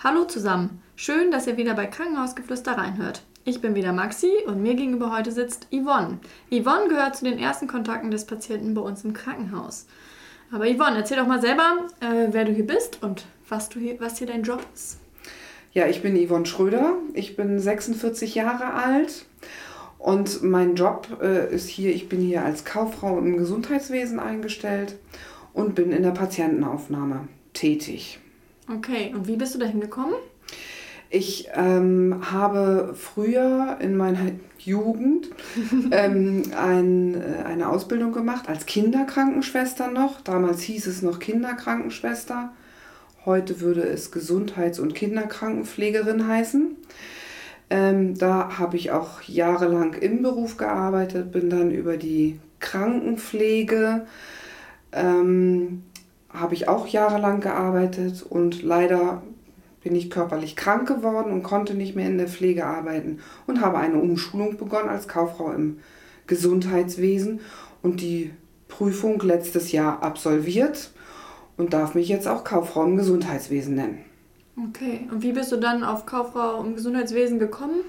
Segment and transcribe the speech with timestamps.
[0.00, 0.80] Hallo zusammen.
[0.94, 3.24] Schön, dass ihr wieder bei Krankenhausgeflüster reinhört.
[3.44, 6.20] Ich bin wieder Maxi und mir gegenüber heute sitzt Yvonne.
[6.52, 9.86] Yvonne gehört zu den ersten Kontakten des Patienten bei uns im Krankenhaus.
[10.52, 13.98] Aber Yvonne, erzähl doch mal selber, äh, wer du hier bist und was, du hier,
[13.98, 15.00] was hier dein Job ist.
[15.72, 16.94] Ja, ich bin Yvonne Schröder.
[17.14, 19.26] Ich bin 46 Jahre alt
[19.98, 24.94] und mein Job äh, ist hier, ich bin hier als Kauffrau im Gesundheitswesen eingestellt
[25.52, 28.20] und bin in der Patientenaufnahme tätig.
[28.70, 30.14] Okay, und wie bist du dahin gekommen?
[31.10, 35.30] Ich ähm, habe früher in meiner Jugend
[35.90, 40.20] ähm, ein, äh, eine Ausbildung gemacht als Kinderkrankenschwester noch.
[40.20, 42.52] Damals hieß es noch Kinderkrankenschwester.
[43.24, 46.76] Heute würde es Gesundheits- und Kinderkrankenpflegerin heißen.
[47.70, 54.06] Ähm, da habe ich auch jahrelang im Beruf gearbeitet, bin dann über die Krankenpflege,
[54.92, 55.84] ähm,
[56.30, 59.22] habe ich auch jahrelang gearbeitet und leider
[59.82, 63.78] bin ich körperlich krank geworden und konnte nicht mehr in der Pflege arbeiten und habe
[63.78, 65.78] eine Umschulung begonnen als Kauffrau im
[66.26, 67.40] Gesundheitswesen
[67.82, 68.32] und die
[68.68, 70.90] Prüfung letztes Jahr absolviert
[71.56, 73.98] und darf mich jetzt auch Kauffrau im Gesundheitswesen nennen.
[74.68, 77.80] Okay, und wie bist du dann auf Kauffrau im Gesundheitswesen gekommen?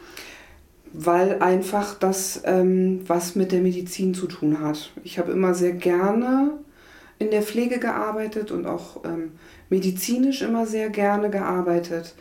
[0.93, 4.91] Weil einfach das ähm, was mit der Medizin zu tun hat.
[5.03, 6.53] Ich habe immer sehr gerne
[7.19, 9.33] in der Pflege gearbeitet und auch ähm,
[9.69, 12.15] medizinisch immer sehr gerne gearbeitet.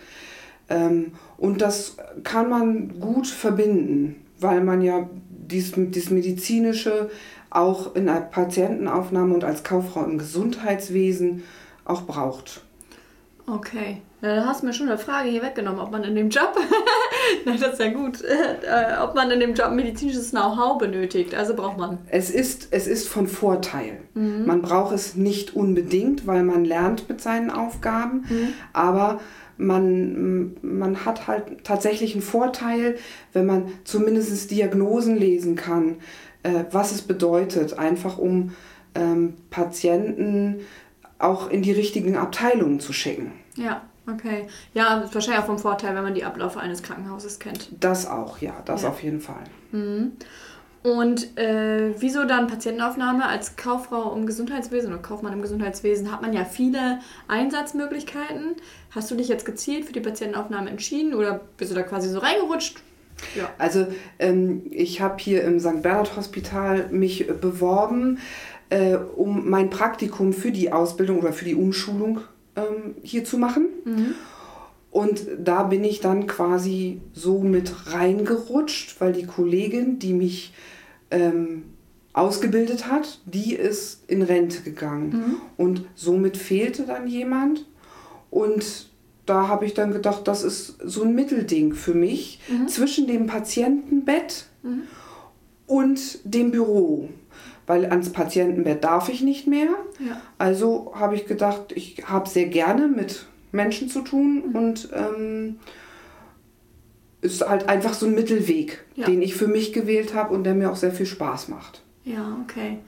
[0.68, 7.10] Ähm, und das kann man gut verbinden, weil man ja dies, dies medizinische
[7.50, 11.44] auch in der Patientenaufnahme und als Kauffrau im Gesundheitswesen
[11.84, 12.62] auch braucht.
[13.50, 14.02] Okay.
[14.20, 16.56] Ja, dann hast du mir schon eine Frage hier weggenommen, ob man in dem Job,
[17.44, 21.34] nein, das ist ja gut, äh, ob man in dem Job medizinisches Know-how benötigt.
[21.34, 21.98] Also braucht man.
[22.08, 23.98] Es ist, es ist von Vorteil.
[24.14, 24.44] Mhm.
[24.44, 28.52] Man braucht es nicht unbedingt, weil man lernt mit seinen Aufgaben, mhm.
[28.72, 29.20] aber
[29.56, 32.96] man, man hat halt tatsächlich einen Vorteil,
[33.32, 35.96] wenn man zumindest Diagnosen lesen kann,
[36.42, 38.52] äh, was es bedeutet, einfach um
[38.94, 40.60] ähm, Patienten
[41.18, 43.32] auch in die richtigen Abteilungen zu schicken.
[43.56, 44.46] Ja, okay.
[44.74, 47.68] Ja, wahrscheinlich auch vom Vorteil, wenn man die Abläufe eines Krankenhauses kennt.
[47.80, 48.88] Das auch, ja, das ja.
[48.88, 49.44] auf jeden Fall.
[49.72, 50.12] Mhm.
[50.82, 56.32] Und äh, wieso dann Patientenaufnahme als Kauffrau im Gesundheitswesen oder Kaufmann im Gesundheitswesen hat man
[56.32, 58.54] ja viele Einsatzmöglichkeiten.
[58.92, 62.20] Hast du dich jetzt gezielt für die Patientenaufnahme entschieden oder bist du da quasi so
[62.20, 62.80] reingerutscht?
[63.34, 63.50] Ja.
[63.58, 63.88] Also
[64.20, 65.82] ähm, ich habe hier im St.
[65.82, 68.18] Bernhard Hospital mich beworben
[68.70, 72.20] äh, um mein Praktikum für die Ausbildung oder für die Umschulung
[72.56, 73.66] ähm, hier zu machen.
[73.84, 74.14] Mhm.
[74.90, 80.54] Und da bin ich dann quasi so mit reingerutscht, weil die Kollegin, die mich
[81.10, 81.64] ähm,
[82.12, 85.10] ausgebildet hat, die ist in Rente gegangen.
[85.10, 85.36] Mhm.
[85.56, 87.66] Und somit fehlte dann jemand.
[88.30, 88.88] Und
[89.26, 92.68] da habe ich dann gedacht, das ist so ein Mittelding für mich mhm.
[92.68, 94.82] zwischen dem Patientenbett mhm.
[95.66, 97.10] und dem Büro
[97.68, 99.68] weil ans Patientenbett darf ich nicht mehr.
[100.00, 100.20] Ja.
[100.38, 104.56] Also habe ich gedacht, ich habe sehr gerne mit Menschen zu tun mhm.
[104.56, 105.58] und ähm,
[107.20, 109.06] ist halt einfach so ein Mittelweg, ja.
[109.06, 111.82] den ich für mich gewählt habe und der mir auch sehr viel Spaß macht.
[112.04, 112.78] Ja, okay.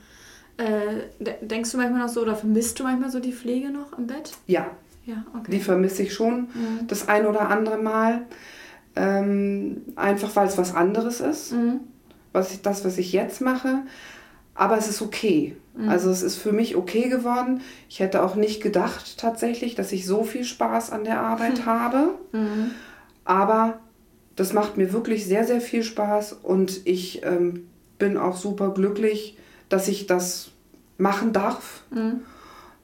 [0.57, 4.07] Äh, denkst du manchmal noch so oder vermisst du manchmal so die Pflege noch im
[4.07, 4.33] Bett?
[4.47, 4.67] Ja.
[5.07, 5.51] Ja, okay.
[5.51, 6.87] Die vermisse ich schon mhm.
[6.87, 8.23] das ein oder andere Mal.
[8.97, 11.53] Ähm, einfach weil es was anderes ist.
[11.53, 11.81] Mhm.
[12.33, 13.83] Was ich, das, was ich jetzt mache.
[14.61, 15.57] Aber es ist okay.
[15.75, 15.89] Mhm.
[15.89, 17.63] Also es ist für mich okay geworden.
[17.89, 22.11] Ich hätte auch nicht gedacht tatsächlich, dass ich so viel Spaß an der Arbeit habe.
[22.33, 22.73] Mhm.
[23.25, 23.81] Aber
[24.37, 29.39] das macht mir wirklich sehr, sehr viel Spaß und ich ähm, bin auch super glücklich,
[29.71, 30.51] dass ich das
[30.99, 31.85] machen darf.
[31.91, 32.21] Mhm.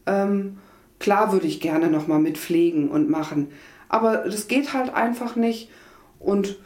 [0.07, 0.59] Ähm,
[0.99, 3.49] klar würde ich gerne nochmal mit pflegen und machen,
[3.91, 5.69] aber das geht halt einfach nicht
[6.21, 6.57] und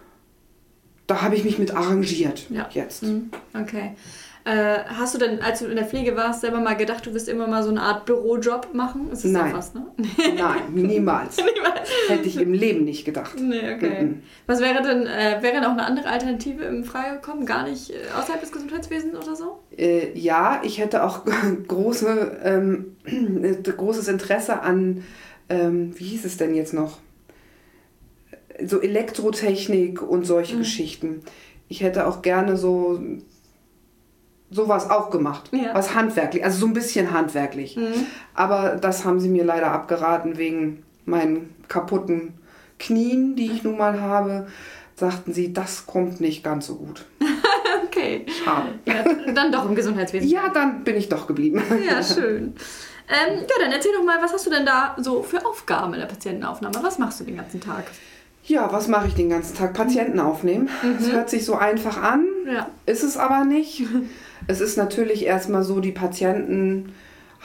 [1.09, 2.69] da habe ich mich mit arrangiert ja.
[2.72, 3.03] jetzt.
[3.03, 3.31] Mhm.
[3.60, 3.97] Okay.
[4.44, 7.28] Äh, hast du denn, als du in der Pflege warst, selber mal gedacht, du wirst
[7.28, 9.10] immer mal so eine Art Bürojob machen?
[9.12, 9.52] Ist das Nein.
[9.52, 9.86] Was, ne?
[9.98, 11.36] Nein, niemals.
[11.36, 11.90] niemals.
[12.08, 13.38] Hätte ich im Leben nicht gedacht.
[13.38, 14.02] Nee, okay.
[14.02, 14.22] Mhm.
[14.46, 17.44] Was wäre denn, äh, wäre noch eine andere Alternative in Frage gekommen?
[17.44, 19.60] Gar nicht äh, außerhalb des Gesundheitswesens oder so?
[19.76, 21.25] Äh, ja, ich hätte auch
[21.69, 22.96] große, ähm,
[23.76, 25.04] großes Interesse an,
[25.50, 26.98] ähm, wie hieß es denn jetzt noch?
[28.64, 30.60] So Elektrotechnik und solche mhm.
[30.60, 31.20] Geschichten.
[31.69, 33.00] Ich hätte auch gerne so
[34.50, 35.50] sowas auch gemacht.
[35.52, 35.75] Ja.
[35.75, 37.76] Was handwerklich, also so ein bisschen handwerklich.
[37.76, 38.06] Mhm.
[38.35, 42.35] Aber das haben sie mir leider abgeraten wegen meinen kaputten
[42.79, 44.47] Knien, die ich nun mal habe.
[44.97, 47.05] Sagten sie, das kommt nicht ganz so gut.
[47.87, 48.26] okay.
[48.44, 48.69] Schade.
[48.85, 50.29] Ja, dann doch im Gesundheitswesen.
[50.29, 51.62] Ja, dann bin ich doch geblieben.
[51.88, 52.55] ja, schön.
[53.08, 56.00] Ähm, ja, dann erzähl doch mal, was hast du denn da so für Aufgaben in
[56.00, 56.75] der Patientenaufnahme?
[56.82, 57.85] Was machst du den ganzen Tag?
[58.44, 59.75] Ja, was mache ich den ganzen Tag?
[59.75, 60.69] Patienten aufnehmen.
[60.99, 61.12] Das Mhm.
[61.12, 62.69] hört sich so einfach an, Ja.
[62.87, 63.82] ist es aber nicht.
[64.46, 66.92] es ist natürlich erstmal so, die Patienten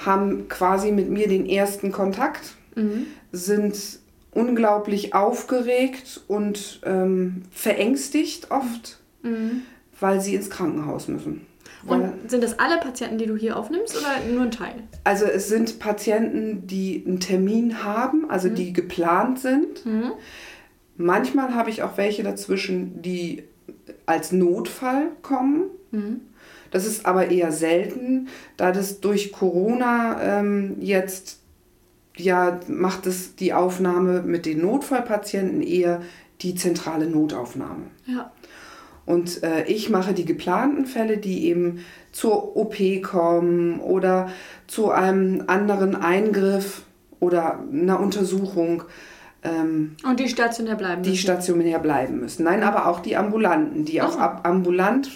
[0.06, 3.08] haben quasi mit mir den ersten Kontakt, Mhm.
[3.32, 3.78] sind
[4.32, 9.62] unglaublich aufgeregt und ähm, verängstigt oft, Mhm.
[10.00, 11.46] weil sie ins Krankenhaus müssen.
[11.84, 14.74] Weil, Und sind das alle Patienten, die du hier aufnimmst oder nur ein Teil?
[15.06, 19.86] also es sind Patienten, die einen Termin haben, also die geplant sind.
[19.86, 20.12] Mhm.
[20.98, 23.44] Manchmal habe ich auch welche dazwischen, die
[24.06, 25.64] als Notfall kommen.
[25.92, 26.22] Mhm.
[26.76, 28.28] Das ist aber eher selten,
[28.58, 31.40] da das durch Corona ähm, jetzt,
[32.18, 36.02] ja, macht es die Aufnahme mit den Notfallpatienten eher
[36.42, 37.86] die zentrale Notaufnahme.
[38.06, 38.30] Ja.
[39.06, 41.80] Und äh, ich mache die geplanten Fälle, die eben
[42.12, 44.28] zur OP kommen oder
[44.68, 46.82] zu einem anderen Eingriff
[47.22, 48.84] oder einer Untersuchung,
[49.44, 51.22] ähm, Und die stationär bleiben die müssen.
[51.22, 52.44] stationär bleiben müssen.
[52.44, 55.10] Nein, aber auch die Ambulanten, die auch ab ambulant,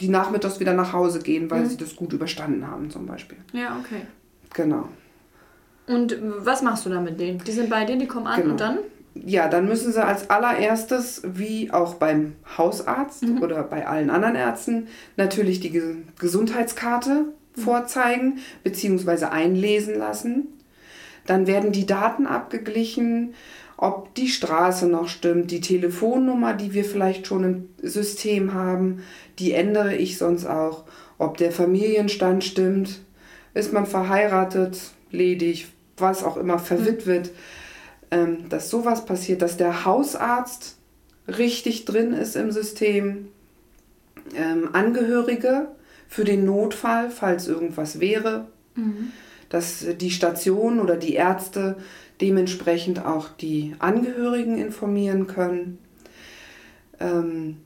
[0.00, 1.68] die nachmittags wieder nach Hause gehen, weil Mhm.
[1.70, 3.38] sie das gut überstanden haben zum Beispiel.
[3.52, 4.02] Ja, okay.
[4.54, 4.88] Genau.
[5.86, 7.38] Und was machst du da mit denen?
[7.44, 8.50] Die sind bei dir, die kommen an Genau.
[8.52, 8.78] und dann?
[9.14, 13.42] Ja, dann müssen sie als allererstes, wie auch beim Hausarzt Mhm.
[13.42, 14.86] oder bei allen anderen Ärzten,
[15.16, 17.24] natürlich die Ge Gesundheitskarte
[17.56, 17.60] Mhm.
[17.60, 19.24] vorzeigen bzw.
[19.26, 20.46] einlesen lassen.
[21.26, 23.34] Dann werden die Daten abgeglichen,
[23.76, 29.02] ob die Straße noch stimmt, die Telefonnummer, die wir vielleicht schon im System haben,
[29.38, 30.84] die ändere ich sonst auch,
[31.18, 33.00] ob der Familienstand stimmt,
[33.54, 34.78] ist man verheiratet,
[35.10, 37.30] ledig, was auch immer, verwitwet
[38.10, 40.76] ähm, dass sowas passiert, dass der Hausarzt
[41.26, 43.28] richtig drin ist im System,
[44.34, 45.68] ähm, Angehörige
[46.08, 49.12] für den Notfall, falls irgendwas wäre, Mhm.
[49.48, 51.76] dass die Station oder die Ärzte
[52.20, 55.78] dementsprechend auch die Angehörigen informieren können.
[57.00, 57.58] Ähm,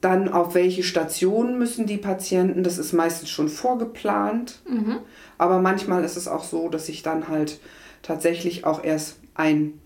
[0.00, 4.60] dann auf welche Station müssen die Patienten, das ist meistens schon vorgeplant.
[4.68, 4.98] Mhm.
[5.36, 7.60] Aber manchmal ist es auch so, dass ich dann halt
[8.02, 9.80] tatsächlich auch erst ein,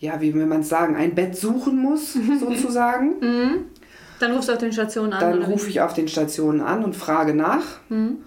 [0.00, 3.18] ja, wie will man es sagen, ein Bett suchen muss, sozusagen.
[3.20, 3.64] Mhm.
[4.20, 5.20] Dann rufst du auf den Stationen an.
[5.20, 7.64] Dann rufe ich auf den Stationen an und frage nach.
[7.88, 8.18] Mhm.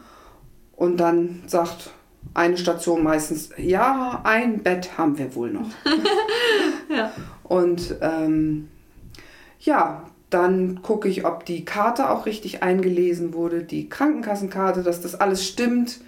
[0.75, 1.91] Und dann sagt
[2.33, 5.69] eine Station meistens, ja, ein Bett haben wir wohl noch.
[6.93, 7.13] Ja.
[7.43, 8.67] Und ähm,
[9.61, 15.13] ja, dann gucke ich, ob die Karte auch richtig eingelesen wurde, die Krankenkassenkarte, dass das
[15.13, 15.99] alles stimmt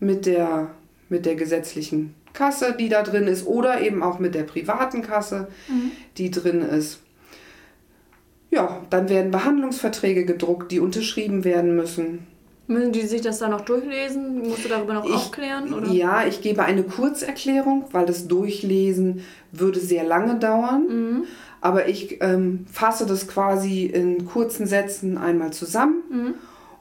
[0.00, 0.70] mit der,
[1.08, 5.48] mit der gesetzlichen Kasse, die da drin ist, oder eben auch mit der privaten Kasse,
[5.68, 5.92] Mhm.
[6.16, 7.00] die drin ist.
[8.50, 12.26] Ja, dann werden Behandlungsverträge gedruckt, die unterschrieben werden müssen.
[12.66, 14.38] Müssen die sich das dann noch durchlesen?
[14.46, 15.72] Musst du darüber noch Ich- aufklären?
[15.72, 15.88] Oder?
[15.90, 19.22] Ja, ich gebe eine Kurzerklärung, weil das Durchlesen
[19.52, 20.86] würde sehr lange dauern.
[20.88, 21.24] Mhm.
[21.60, 26.34] Aber ich ähm, fasse das quasi in kurzen Sätzen einmal zusammen Mhm.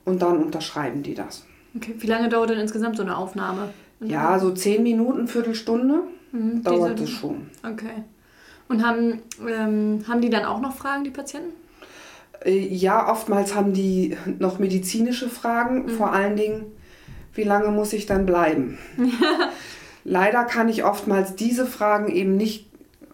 [0.06, 1.46] und dann unterschreiben die das.
[1.76, 1.96] Okay.
[1.98, 3.70] Wie lange dauert denn insgesamt so eine Aufnahme?
[4.00, 6.02] Ja, so zehn Minuten, Viertelstunde
[6.32, 7.50] Mhm, dauert es schon.
[7.64, 8.04] Okay.
[8.70, 11.54] Und haben, ähm, haben die dann auch noch Fragen, die Patienten?
[12.46, 16.66] Äh, ja, oftmals haben die noch medizinische Fragen, vor allen Dingen,
[17.34, 18.78] wie lange muss ich dann bleiben?
[20.04, 22.67] Leider kann ich oftmals diese Fragen eben nicht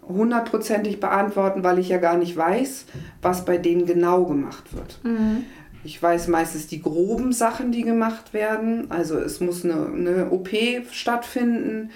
[0.08, 2.86] hundertprozentig beantworten, weil ich ja gar nicht weiß,
[3.22, 5.00] was bei denen genau gemacht wird.
[5.04, 5.46] Mhm.
[5.84, 8.90] Ich weiß meistens die groben Sachen, die gemacht werden.
[8.90, 10.50] Also es muss eine, eine OP
[10.92, 11.92] stattfinden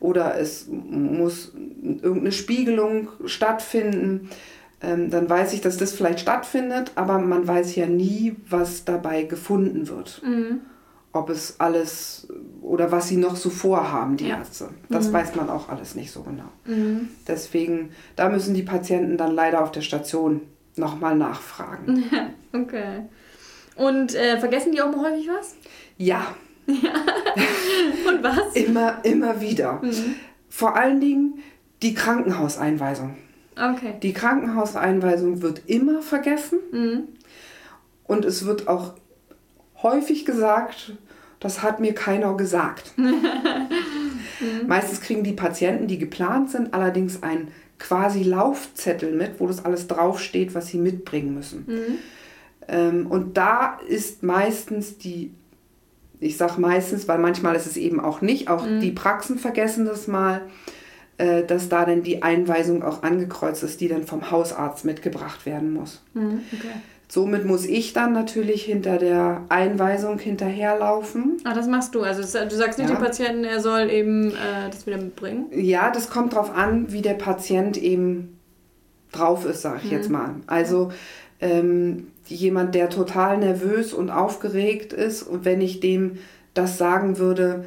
[0.00, 4.28] oder es muss irgendeine Spiegelung stattfinden.
[4.82, 9.22] Ähm, dann weiß ich, dass das vielleicht stattfindet, aber man weiß ja nie, was dabei
[9.22, 10.20] gefunden wird.
[10.24, 10.60] Mhm.
[11.12, 12.26] Ob es alles
[12.62, 14.38] oder was sie noch so vorhaben, die Ja.
[14.38, 14.68] Ärzte.
[14.88, 16.48] Das weiß man auch alles nicht so genau.
[16.64, 17.08] Mhm.
[17.26, 20.40] Deswegen, da müssen die Patienten dann leider auf der Station
[20.76, 22.04] nochmal nachfragen.
[22.54, 23.00] Okay.
[23.76, 25.54] Und äh, vergessen die auch mal häufig was?
[25.96, 26.34] Ja,
[26.66, 28.54] Und was?
[28.54, 29.80] Immer, immer wieder.
[29.82, 30.14] Mhm.
[30.48, 31.38] Vor allen Dingen
[31.82, 33.16] die Krankenhauseinweisung.
[33.56, 33.94] Okay.
[34.02, 37.08] Die Krankenhauseinweisung wird immer vergessen Mhm.
[38.04, 38.94] und es wird auch
[39.82, 40.92] häufig gesagt,
[41.42, 42.92] das hat mir keiner gesagt.
[44.66, 47.48] Meistens kriegen die Patienten, die geplant sind, allerdings einen
[47.80, 51.64] quasi Laufzettel mit, wo das alles draufsteht, was sie mitbringen müssen.
[51.66, 51.98] Mhm.
[52.68, 55.32] Ähm, und da ist meistens die,
[56.20, 60.06] ich sage meistens, weil manchmal ist es eben auch nicht, auch die Praxen vergessen das
[60.06, 60.42] mal,
[61.18, 65.72] äh, dass da dann die Einweisung auch angekreuzt ist, die dann vom Hausarzt mitgebracht werden
[65.72, 66.02] muss.
[66.14, 66.42] Mhm.
[66.52, 66.68] Okay.
[67.14, 71.36] Somit muss ich dann natürlich hinter der Einweisung hinterherlaufen.
[71.44, 72.00] Ah, das machst du.
[72.00, 72.96] Also du sagst nicht Ja.
[72.96, 75.48] dem Patienten, er soll eben äh, das wieder mitbringen.
[75.52, 78.38] Ja, das kommt drauf an, wie der Patient eben
[79.12, 80.36] drauf ist, sag ich jetzt mal.
[80.46, 80.90] Also
[81.42, 86.16] ähm, jemand, der total nervös und aufgeregt ist und wenn ich dem
[86.54, 87.66] das sagen würde,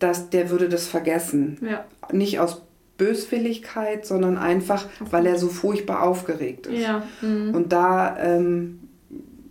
[0.00, 1.56] dass der würde das vergessen.
[1.66, 1.86] Ja.
[2.12, 2.60] Nicht aus
[3.00, 6.82] Böswilligkeit, sondern einfach, weil er so furchtbar aufgeregt ist.
[6.82, 7.02] Ja.
[7.22, 7.54] Mhm.
[7.54, 8.80] Und da ähm,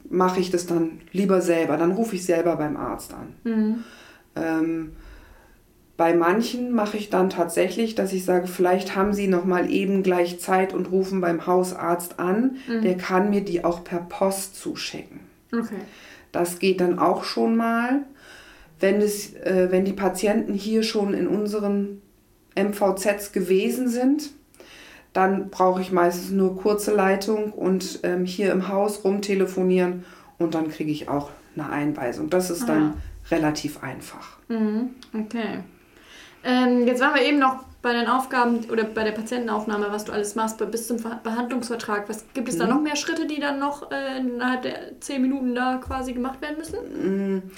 [0.07, 1.75] mache ich das dann lieber selber.
[1.75, 3.33] Dann rufe ich selber beim Arzt an.
[3.43, 3.83] Mhm.
[4.35, 4.91] Ähm,
[5.97, 10.03] bei manchen mache ich dann tatsächlich, dass ich sage, vielleicht haben sie noch mal eben
[10.03, 12.55] gleich Zeit und rufen beim Hausarzt an.
[12.83, 15.19] Der kann mir die auch per Post zuschicken.
[15.51, 15.81] Okay.
[16.31, 18.03] Das geht dann auch schon mal.
[18.79, 22.01] Wenn, es, äh, wenn die Patienten hier schon in unseren
[22.55, 24.29] MVZs gewesen sind,
[25.13, 30.05] dann brauche ich meistens nur kurze Leitung und ähm, hier im Haus rumtelefonieren
[30.37, 32.29] und dann kriege ich auch eine Einweisung.
[32.29, 32.93] Das ist dann
[33.31, 34.37] relativ einfach.
[34.47, 34.91] Mhm.
[35.13, 35.59] Okay.
[36.43, 40.11] Ähm, jetzt waren wir eben noch bei den Aufgaben oder bei der Patientenaufnahme, was du
[40.11, 42.07] alles machst, bis zum Ver- Behandlungsvertrag.
[42.09, 42.69] Was gibt es da Mhm.
[42.71, 46.57] noch mehr Schritte, die dann noch äh, innerhalb der zehn Minuten da quasi gemacht werden
[46.57, 47.51] müssen?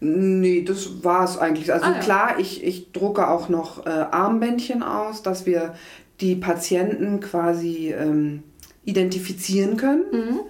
[0.00, 1.72] Nee, das war es eigentlich.
[1.72, 1.98] Also Ah, ja.
[2.00, 5.74] klar, ich, ich drucke auch noch äh, Armbändchen aus, dass wir
[6.20, 8.42] die Patienten quasi ähm,
[8.84, 10.04] identifizieren können.
[10.12, 10.40] Mhm.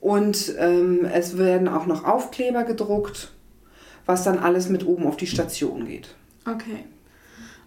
[0.00, 3.32] Und ähm, es werden auch noch Aufkleber gedruckt,
[4.06, 6.14] was dann alles mit oben auf die Station geht.
[6.46, 6.84] Okay.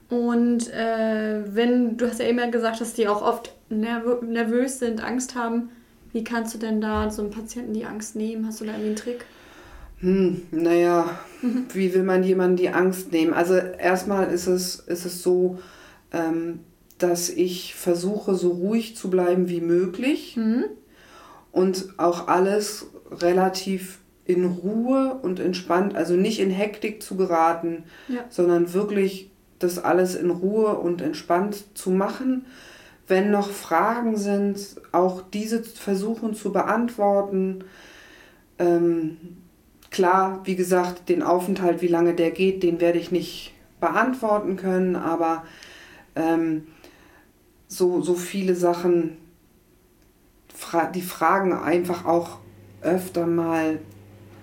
[0.10, 5.04] Und äh, wenn, du hast ja immer gesagt, dass die auch oft nervö nervös sind,
[5.04, 5.70] Angst haben,
[6.14, 8.46] wie kannst du denn da so einem Patienten die Angst nehmen?
[8.46, 9.26] Hast du da irgendwie einen Trick?
[10.00, 11.18] Hm, naja,
[11.74, 13.34] wie will man jemandem die Angst nehmen?
[13.34, 15.60] Also erstmal ist es, ist es so,
[16.12, 16.60] ähm,
[17.00, 20.66] dass ich versuche, so ruhig zu bleiben wie möglich Mhm.
[21.52, 28.26] und auch alles relativ in Ruhe und entspannt, also nicht in Hektik zu geraten, Ja.
[28.30, 32.46] sondern wirklich das alles in Ruhe und entspannt zu machen.
[33.08, 34.60] Wenn noch Fragen sind,
[34.92, 37.64] auch diese versuchen zu beantworten.
[38.60, 39.18] Ähm,
[39.98, 44.96] klar, wie gesagt, den Aufenthalt, wie lange der geht, den werde ich nicht beantworten können,
[44.96, 45.44] aber
[46.16, 46.68] ähm,
[47.68, 49.18] so, so viele Sachen,
[50.94, 52.38] die fragen einfach auch
[52.84, 53.80] öfter mal,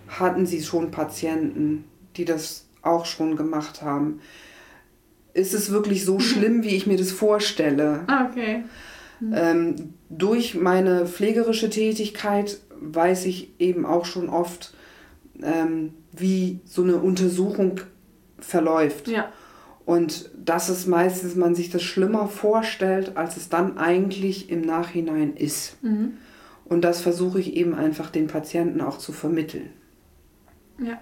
[0.08, 1.84] hatten sie schon Patienten,
[2.16, 4.20] die das auch schon gemacht haben?
[5.34, 8.02] Ist es wirklich so schlimm, wie ich mir das vorstelle?
[8.08, 8.64] Ah, okay.
[9.32, 14.74] Ähm, durch meine pflegerische Tätigkeit weiß ich eben auch schon oft,
[15.42, 17.80] ähm, wie so eine Untersuchung
[18.38, 19.08] verläuft.
[19.08, 19.32] Ja.
[19.84, 25.36] Und dass es meistens man sich das schlimmer vorstellt, als es dann eigentlich im Nachhinein
[25.36, 25.82] ist.
[25.82, 26.14] Mhm.
[26.64, 29.70] Und das versuche ich eben einfach den Patienten auch zu vermitteln.
[30.78, 30.98] Ja.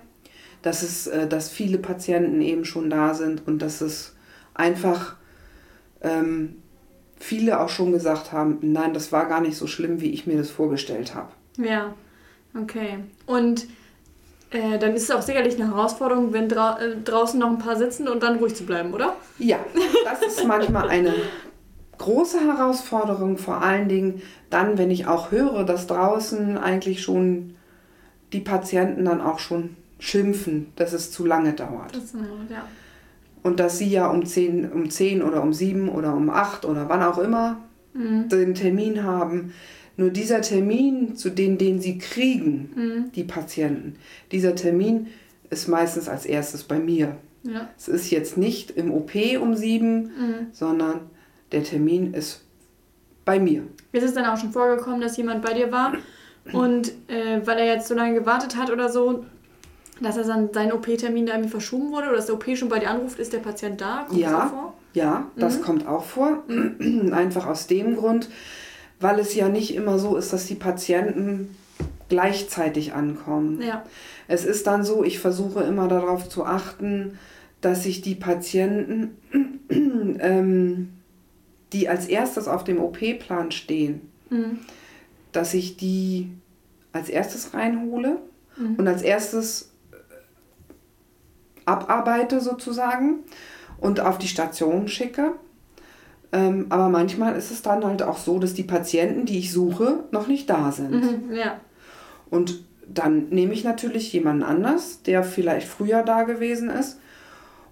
[0.63, 4.17] Dass, es, äh, dass viele Patienten eben schon da sind und dass es
[4.55, 5.17] einfach
[6.01, 6.57] ähm,
[7.17, 10.37] viele auch schon gesagt haben, nein, das war gar nicht so schlimm, wie ich mir
[10.37, 11.31] das vorgestellt habe.
[11.57, 11.95] Ja.
[12.61, 12.99] Okay.
[13.27, 13.67] Und
[14.53, 17.77] äh, dann ist es auch sicherlich eine Herausforderung, wenn drau äh, draußen noch ein paar
[17.77, 19.15] sitzen und dann ruhig zu bleiben, oder?
[19.39, 19.59] Ja,
[20.05, 21.15] das ist manchmal eine
[21.99, 27.55] große Herausforderung, vor allen Dingen dann, wenn ich auch höre, dass draußen eigentlich schon
[28.33, 31.95] die Patienten dann auch schon schimpfen, dass es zu lange dauert.
[31.95, 32.13] Das,
[32.51, 32.65] ja.
[33.43, 36.89] Und dass sie ja um 10, um 10 oder um 7 oder um 8 oder
[36.89, 37.59] wann auch immer
[37.95, 38.29] Mhm.
[38.29, 39.53] den Termin haben.
[39.97, 43.13] Nur dieser Termin, zu den, den sie kriegen, Mhm.
[43.13, 43.97] die Patienten,
[44.31, 45.09] dieser Termin
[45.51, 47.17] ist meistens als erstes bei mir.
[47.45, 47.69] Ja.
[47.77, 50.11] Es ist jetzt nicht im OP um 7, Mhm.
[50.53, 51.01] sondern
[51.51, 52.43] der Termin ist
[53.25, 53.65] bei mir.
[53.93, 55.93] Ist es dann auch schon vorgekommen, dass jemand bei dir war
[56.53, 59.25] und äh, weil er jetzt so lange gewartet hat oder so,
[60.01, 62.79] dass er dann sein OP-Termin da irgendwie verschoben wurde oder dass der OP schon bei
[62.79, 64.05] dir anruft, ist der Patient da?
[64.09, 64.41] Kommt Ja.
[64.41, 64.53] das?
[64.95, 65.63] Ja, das Mhm.
[65.63, 66.43] kommt auch vor.
[67.13, 68.29] Einfach aus dem Grund,
[69.03, 71.57] weil es ja nicht immer so ist, dass die Patienten
[72.09, 73.61] gleichzeitig ankommen.
[73.63, 73.85] Ja.
[74.29, 77.19] Es ist dann so, ich versuche immer darauf zu achten,
[77.61, 79.17] dass ich die Patienten,
[79.71, 80.91] ähm,
[81.73, 84.61] die als erstes auf dem OP-Plan stehen, Mhm.
[85.33, 86.31] dass ich die
[86.93, 88.19] als erstes reinhole
[88.57, 88.77] Mhm.
[88.77, 89.97] und als erstes äh,
[91.67, 93.21] abarbeite sozusagen
[93.81, 95.33] und auf die Station schicke.
[96.33, 100.05] Ähm, aber manchmal ist es dann halt auch so, dass die Patienten, die ich suche,
[100.13, 100.93] noch nicht da sind.
[101.29, 101.35] Mhm.
[101.35, 101.61] Ja.
[102.31, 106.99] Und dann nehme ich natürlich jemanden anders, der vielleicht früher da gewesen ist.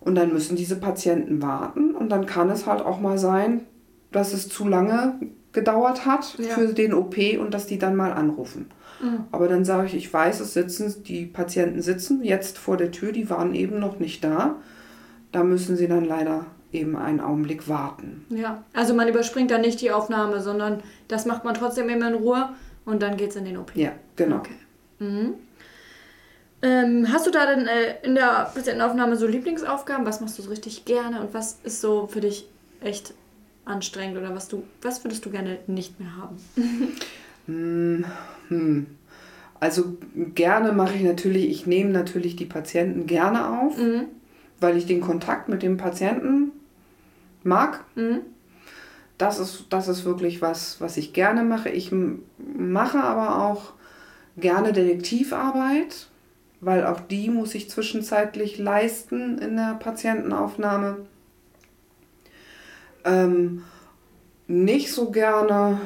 [0.00, 1.94] Und dann müssen diese Patienten warten.
[1.94, 3.62] Und dann kann es halt auch mal sein,
[4.12, 5.14] dass es zu lange
[5.52, 6.54] gedauert hat Ja.
[6.54, 8.66] für den OP und dass die dann mal anrufen.
[9.02, 9.24] Mhm.
[9.32, 13.12] Aber dann sage ich, ich weiß, es sitzen, die Patienten sitzen jetzt vor der Tür,
[13.12, 14.56] die waren eben noch nicht da.
[15.32, 18.24] Da müssen sie dann leider eben einen Augenblick warten.
[18.30, 22.14] Ja, also man überspringt dann nicht die Aufnahme, sondern das macht man trotzdem immer in
[22.14, 22.50] Ruhe
[22.84, 23.74] und dann geht es in den OP.
[23.74, 24.36] Ja, genau.
[24.36, 24.54] Okay.
[24.98, 25.34] Mhm.
[26.62, 30.04] Ähm, hast du da denn äh, in der Patientenaufnahme so Lieblingsaufgaben?
[30.04, 32.46] Was machst du so richtig gerne und was ist so für dich
[32.82, 33.14] echt
[33.64, 36.36] anstrengend oder was du, was würdest du gerne nicht mehr haben?
[37.46, 38.04] hm,
[38.48, 38.86] hm.
[39.58, 39.96] Also
[40.34, 44.06] gerne mache ich natürlich, ich nehme natürlich die Patienten gerne auf, mhm.
[44.58, 46.52] weil ich den Kontakt mit dem Patienten
[47.42, 47.84] mag.
[47.94, 48.20] Mhm.
[49.18, 51.68] Das ist, das ist wirklich was, was ich gerne mache.
[51.68, 51.92] Ich
[52.38, 53.74] mache aber auch
[54.38, 56.08] gerne Detektivarbeit,
[56.60, 61.06] weil auch die muss ich zwischenzeitlich leisten in der Patientenaufnahme.
[63.04, 63.64] Ähm,
[64.46, 65.80] nicht so gerne,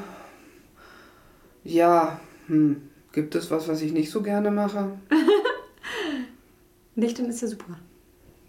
[1.65, 4.93] ja, hm, gibt es was, was ich nicht so gerne mache?
[6.95, 7.79] nicht, dann ist ja super.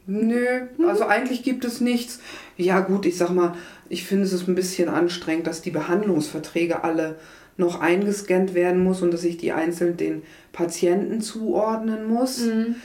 [0.07, 2.19] Nö, also eigentlich gibt es nichts.
[2.57, 3.55] Ja gut, ich sag mal,
[3.89, 7.15] ich finde es ein bisschen anstrengend, dass die Behandlungsverträge alle
[7.57, 12.39] noch eingescannt werden muss und dass ich die einzeln den Patienten zuordnen muss.
[12.39, 12.75] Mhm.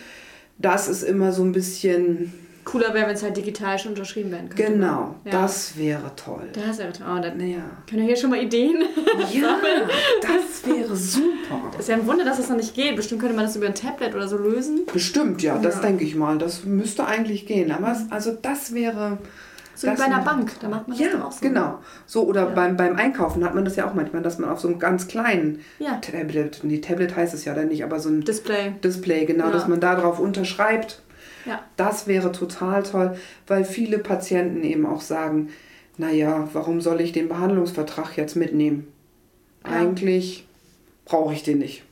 [0.59, 2.33] Das ist immer so ein bisschen
[2.71, 4.73] Cooler wäre, wenn es halt digital schon unterschrieben werden könnte.
[4.73, 5.33] Genau, ja.
[5.33, 6.49] das wäre toll.
[6.53, 7.07] Das wäre toll.
[7.09, 7.59] Oh, dann ja.
[7.89, 8.85] können wir hier schon mal Ideen
[9.33, 9.59] Ja,
[10.23, 11.61] das wäre super.
[11.73, 12.95] Das ist ja ein Wunder, dass das noch nicht geht.
[12.95, 14.83] Bestimmt könnte man das über ein Tablet oder so lösen.
[14.93, 15.81] Bestimmt, ja, das ja.
[15.81, 16.39] denke ich mal.
[16.39, 17.73] Das müsste eigentlich gehen.
[17.73, 19.19] Aber es, also das wäre...
[19.75, 21.41] So wie bei einer Bank, da macht man das ja, auch so.
[21.41, 21.79] genau.
[22.05, 22.49] So, oder ja.
[22.51, 25.09] beim, beim Einkaufen hat man das ja auch manchmal, dass man auf so einem ganz
[25.09, 25.97] kleinen ja.
[25.97, 28.75] Tablet, nee, Tablet heißt es ja dann nicht, aber so ein Display.
[28.85, 31.01] Display, genau, dass man da drauf unterschreibt
[31.47, 31.65] ja.
[31.77, 33.17] Das wäre total toll,
[33.47, 35.51] weil viele Patienten eben auch sagen,
[35.97, 38.93] naja, warum soll ich den Behandlungsvertrag jetzt mitnehmen?
[39.65, 39.73] Ja.
[39.73, 40.47] Eigentlich
[41.05, 41.83] brauche ich den nicht.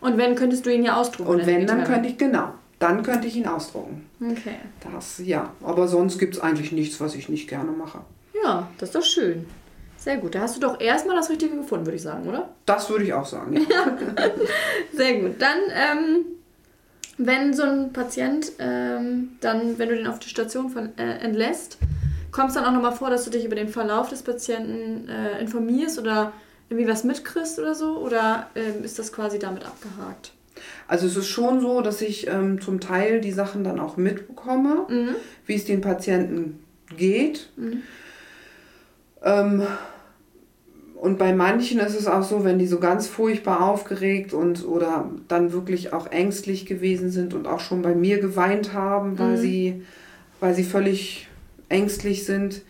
[0.00, 1.30] Und wenn, könntest du ihn ja ausdrucken?
[1.30, 4.06] Und wenn, dann könnte ich, genau, dann könnte ich ihn ausdrucken.
[4.20, 4.56] Okay.
[4.92, 5.52] Das, ja.
[5.62, 8.00] Aber sonst gibt es eigentlich nichts, was ich nicht gerne mache.
[8.42, 9.46] Ja, das ist doch schön.
[9.96, 10.34] Sehr gut.
[10.34, 12.50] Da hast du doch erstmal das Richtige gefunden, würde ich sagen, oder?
[12.66, 13.54] Das würde ich auch sagen.
[13.54, 13.96] Ja.
[14.92, 15.40] Sehr gut.
[15.40, 16.26] Dann ähm,
[17.18, 21.78] wenn so ein Patient ähm, dann, wenn du den auf die Station von, äh, entlässt,
[22.30, 25.40] kommt es dann auch nochmal vor, dass du dich über den Verlauf des Patienten äh,
[25.40, 26.32] informierst oder
[26.68, 27.98] irgendwie was mitkriegst oder so?
[27.98, 30.32] Oder ähm, ist das quasi damit abgehakt?
[30.88, 34.86] Also es ist schon so, dass ich ähm, zum Teil die Sachen dann auch mitbekomme,
[34.88, 35.14] mhm.
[35.46, 36.64] wie es den Patienten
[36.96, 37.50] geht.
[37.56, 37.82] Mhm.
[39.22, 39.66] Ähm,
[41.04, 45.10] und bei manchen ist es auch so, wenn die so ganz furchtbar aufgeregt und oder
[45.28, 49.36] dann wirklich auch ängstlich gewesen sind und auch schon bei mir geweint haben, weil, mhm.
[49.36, 49.82] sie,
[50.40, 51.28] weil sie völlig
[51.68, 52.62] ängstlich sind,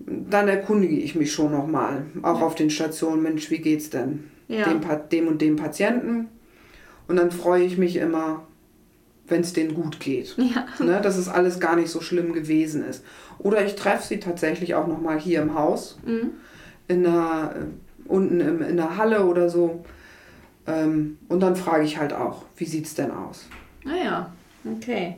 [0.00, 2.44] dann erkundige ich mich schon nochmal, auch ja.
[2.44, 4.64] auf den Stationen, Mensch, wie geht's denn ja.
[4.64, 4.80] dem,
[5.12, 6.26] dem und dem Patienten?
[7.06, 8.42] Und dann freue ich mich immer,
[9.28, 10.34] wenn es denen gut geht.
[10.38, 10.66] Ja.
[10.84, 13.04] Ne, dass es alles gar nicht so schlimm gewesen ist.
[13.38, 16.00] Oder ich treffe sie tatsächlich auch nochmal hier im Haus.
[16.04, 16.32] Mhm
[16.88, 17.54] in der,
[18.06, 19.84] unten im, in der Halle oder so.
[20.66, 23.46] Ähm, und dann frage ich halt auch, wie sieht es denn aus?
[23.84, 24.32] Naja,
[24.64, 25.16] ah okay.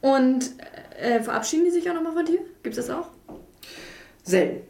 [0.00, 0.52] Und
[1.00, 2.40] äh, verabschieden die sich auch nochmal von dir?
[2.62, 3.08] Gibt es das auch?
[4.22, 4.62] Selten.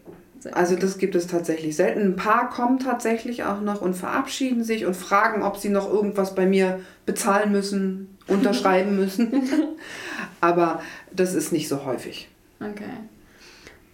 [0.52, 2.00] Also das gibt es tatsächlich selten.
[2.00, 6.34] Ein paar kommen tatsächlich auch noch und verabschieden sich und fragen, ob sie noch irgendwas
[6.34, 9.32] bei mir bezahlen müssen, unterschreiben müssen.
[10.40, 12.28] Aber das ist nicht so häufig.
[12.60, 12.90] Okay.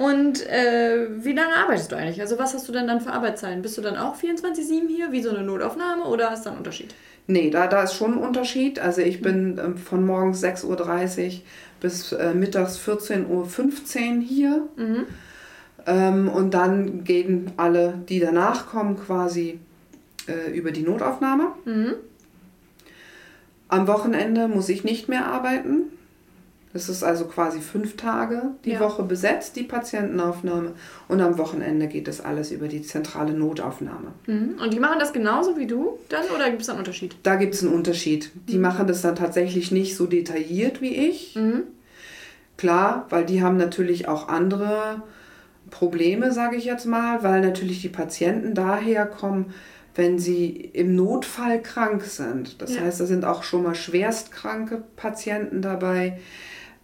[0.01, 2.23] Und äh, wie lange arbeitest du eigentlich?
[2.23, 3.61] Also was hast du denn dann für Arbeitszeiten?
[3.61, 6.95] Bist du dann auch 24-7 hier, wie so eine Notaufnahme oder hast du einen Unterschied?
[7.27, 8.79] Nee, da, da ist schon ein Unterschied.
[8.79, 11.41] Also ich bin äh, von morgens 6.30 Uhr
[11.83, 14.69] bis äh, mittags 14.15 Uhr hier.
[14.77, 15.07] Mhm.
[15.87, 19.61] Ähm, und dann gehen alle, die danach kommen, quasi
[20.27, 21.49] äh, über die Notaufnahme.
[21.67, 21.93] Mhm.
[23.69, 25.93] Am Wochenende muss ich nicht mehr arbeiten.
[26.73, 28.81] Das ist also quasi fünf Tage die ja.
[28.81, 30.73] Woche besetzt, die Patientenaufnahme.
[31.09, 34.13] Und am Wochenende geht das alles über die zentrale Notaufnahme.
[34.27, 34.55] Mhm.
[34.63, 37.17] Und die machen das genauso wie du dann oder gibt es da einen Unterschied?
[37.25, 38.31] Da gibt es einen Unterschied.
[38.49, 38.63] Die mhm.
[38.63, 41.35] machen das dann tatsächlich nicht so detailliert wie ich.
[41.35, 41.65] Mhm.
[42.57, 45.03] Klar, weil die haben natürlich auch andere
[45.71, 49.55] Probleme, sage ich jetzt mal, weil natürlich die Patienten daher kommen,
[49.97, 52.63] wenn sie im Notfall krank sind.
[52.63, 52.83] Das ja.
[52.83, 56.21] heißt, da sind auch schon mal schwerstkranke Patienten dabei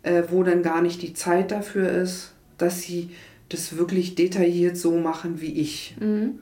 [0.07, 3.11] äh, wo dann gar nicht die Zeit dafür ist, dass sie
[3.49, 5.97] das wirklich detailliert so machen wie ich.
[6.01, 6.39] Mhm.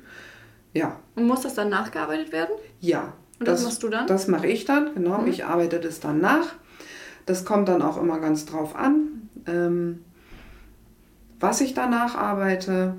[0.75, 1.01] Ja.
[1.15, 2.55] Und muss das dann nachgearbeitet werden?
[2.81, 3.15] Ja.
[3.41, 4.07] Und das, das machst du dann?
[4.07, 5.23] Das mache ich dann, genau.
[5.23, 5.29] Mhm.
[5.29, 6.55] Ich arbeite das dann nach.
[7.25, 10.05] Das kommt dann auch immer ganz drauf an, ähm,
[11.41, 12.97] was ich danach arbeite.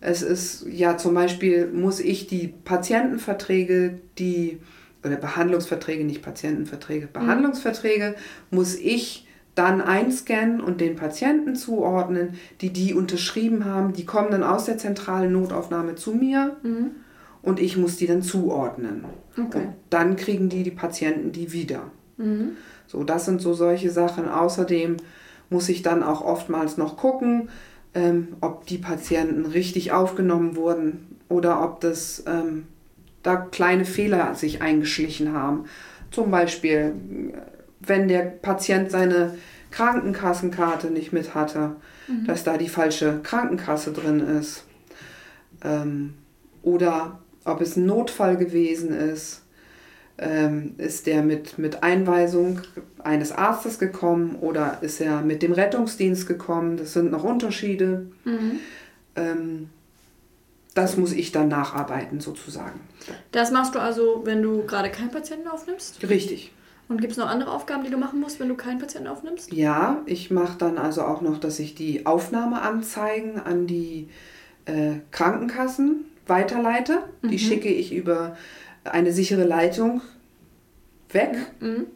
[0.00, 4.60] Es ist ja zum Beispiel, muss ich die Patientenverträge, die,
[5.02, 8.14] oder Behandlungsverträge, nicht Patientenverträge, Behandlungsverträge,
[8.50, 13.92] muss ich dann einscannen und den Patienten zuordnen, die die unterschrieben haben.
[13.92, 16.56] Die kommen dann aus der zentralen Notaufnahme zu mir
[17.42, 19.04] und ich muss die dann zuordnen.
[19.38, 19.66] Okay.
[19.66, 21.82] Und dann kriegen die die Patienten die wieder.
[22.16, 22.56] Mhm.
[22.86, 24.28] So, das sind so solche Sachen.
[24.28, 24.96] Außerdem
[25.50, 27.48] muss ich dann auch oftmals noch gucken,
[27.94, 32.64] ähm, ob die Patienten richtig aufgenommen wurden oder ob das ähm,
[33.22, 35.64] da kleine Fehler sich eingeschlichen haben.
[36.10, 36.94] Zum Beispiel,
[37.86, 39.36] wenn der Patient seine
[39.70, 41.76] Krankenkassenkarte nicht mit hatte,
[42.26, 44.64] dass da die falsche Krankenkasse drin ist.
[45.62, 46.14] Ähm,
[46.62, 49.42] oder ob es ein Notfall gewesen ist.
[50.16, 52.60] Ähm, ist der mit, mit Einweisung
[53.02, 56.76] eines Arztes gekommen oder ist er mit dem Rettungsdienst gekommen?
[56.76, 58.06] Das sind noch Unterschiede.
[58.24, 58.60] Mhm.
[59.16, 59.70] Ähm,
[60.74, 62.78] das muss ich dann nacharbeiten sozusagen.
[63.32, 66.08] Das machst du also, wenn du gerade keinen Patienten aufnimmst?
[66.08, 66.52] Richtig.
[66.88, 69.52] Und gibt es noch andere Aufgaben, die du machen musst, wenn du keinen Patienten aufnimmst?
[69.52, 74.08] Ja, ich mache dann also auch noch, dass ich die Aufnahmeanzeigen an die
[74.66, 76.98] äh, Krankenkassen weiterleite.
[77.22, 78.36] Die schicke ich über
[78.84, 80.02] eine sichere Leitung
[81.10, 81.36] weg.
[81.60, 81.86] Mhm.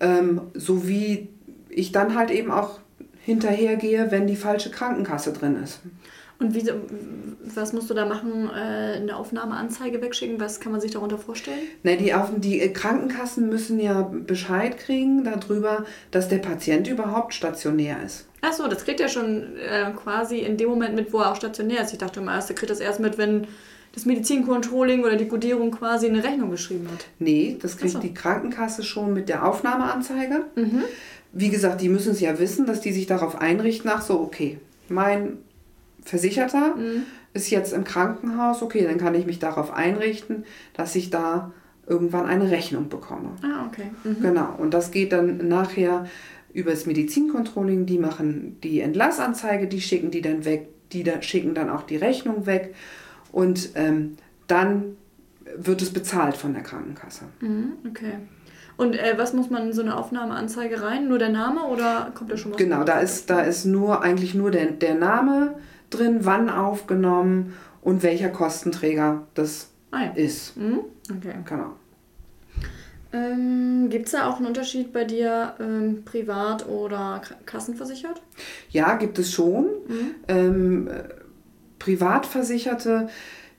[0.00, 1.28] Ähm, sowie
[1.68, 2.78] ich dann halt eben auch
[3.24, 5.80] hinterhergehe, wenn die falsche Krankenkasse drin ist.
[6.40, 6.70] Und wie,
[7.54, 8.48] was musst du da machen?
[8.48, 10.40] Äh, eine Aufnahmeanzeige wegschicken?
[10.40, 11.58] Was kann man sich darunter vorstellen?
[11.82, 17.34] Ne, die, auf, die äh, Krankenkassen müssen ja Bescheid kriegen darüber, dass der Patient überhaupt
[17.34, 18.26] stationär ist.
[18.40, 21.36] Ach so, das kriegt er schon äh, quasi in dem Moment mit, wo er auch
[21.36, 21.92] stationär ist.
[21.92, 23.48] Ich dachte immer erst, er kriegt das erst mit, wenn
[23.92, 27.06] das Medizincontrolling oder die Codierung quasi eine Rechnung geschrieben hat.
[27.18, 27.98] Nee, das kriegt so.
[27.98, 30.44] die Krankenkasse schon mit der Aufnahmeanzeige.
[30.54, 30.84] Mhm.
[31.32, 34.58] Wie gesagt, die müssen es ja wissen, dass die sich darauf einrichten, ach so, okay,
[34.88, 35.38] mein
[36.08, 37.02] Versicherter Mhm.
[37.34, 40.44] ist jetzt im Krankenhaus, okay, dann kann ich mich darauf einrichten,
[40.74, 41.52] dass ich da
[41.86, 43.30] irgendwann eine Rechnung bekomme.
[43.42, 43.90] Ah, okay.
[44.04, 44.22] Mhm.
[44.22, 46.06] Genau, und das geht dann nachher
[46.52, 51.54] über das Medizincontrolling, die machen die Entlassanzeige, die schicken die dann weg, die da schicken
[51.54, 52.74] dann auch die Rechnung weg
[53.32, 54.16] und ähm,
[54.46, 54.96] dann
[55.56, 57.24] wird es bezahlt von der Krankenkasse.
[57.40, 58.14] Mhm, okay.
[58.76, 61.08] Und äh, was muss man in so eine Aufnahmeanzeige rein?
[61.08, 62.58] Nur der Name oder kommt da schon was?
[62.58, 65.54] Genau, da ist, da ist nur eigentlich nur der, der Name
[65.90, 70.10] drin, wann aufgenommen und welcher Kostenträger das Ah, ja.
[70.12, 70.56] ist.
[70.56, 70.80] Mhm.
[71.16, 71.34] Okay.
[71.44, 71.72] Genau.
[73.12, 78.20] Ähm, Gibt es da auch einen Unterschied bei dir, ähm, privat oder kassenversichert?
[78.70, 79.64] Ja, gibt es schon.
[79.88, 80.14] Mhm.
[80.28, 81.04] Ähm, äh,
[81.78, 83.08] Privatversicherte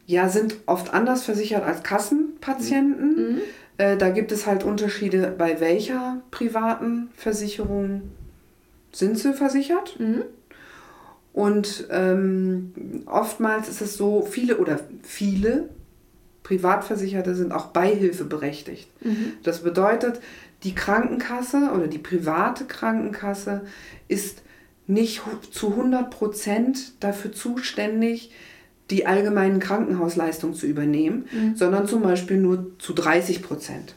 [0.05, 3.15] ja, sind oft anders versichert als Kassenpatienten.
[3.35, 3.41] Mhm.
[3.77, 8.01] Äh, da gibt es halt Unterschiede, bei welcher privaten Versicherung
[8.91, 9.99] sind sie versichert.
[9.99, 10.23] Mhm.
[11.39, 12.73] Und ähm,
[13.05, 15.69] oftmals ist es so, viele oder viele
[16.43, 18.89] Privatversicherte sind auch beihilfeberechtigt.
[19.01, 19.31] Mhm.
[19.43, 20.19] Das bedeutet,
[20.63, 23.61] die Krankenkasse oder die private Krankenkasse
[24.09, 24.41] ist
[24.85, 25.21] nicht
[25.51, 28.33] zu 100 Prozent dafür zuständig,
[28.89, 31.23] die allgemeinen Krankenhausleistungen zu übernehmen,
[31.55, 33.95] sondern zum Beispiel nur zu 30 Prozent.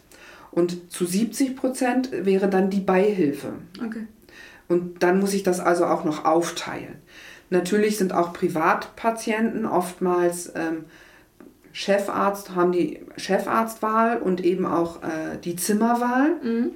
[0.52, 3.54] Und zu 70 Prozent wäre dann die Beihilfe.
[3.84, 4.06] Okay.
[4.68, 6.96] Und dann muss ich das also auch noch aufteilen.
[7.52, 10.86] Natürlich sind auch Privatpatienten oftmals ähm,
[11.70, 16.36] Chefarzt, haben die Chefarztwahl und eben auch äh, die Zimmerwahl.
[16.42, 16.70] Mhm.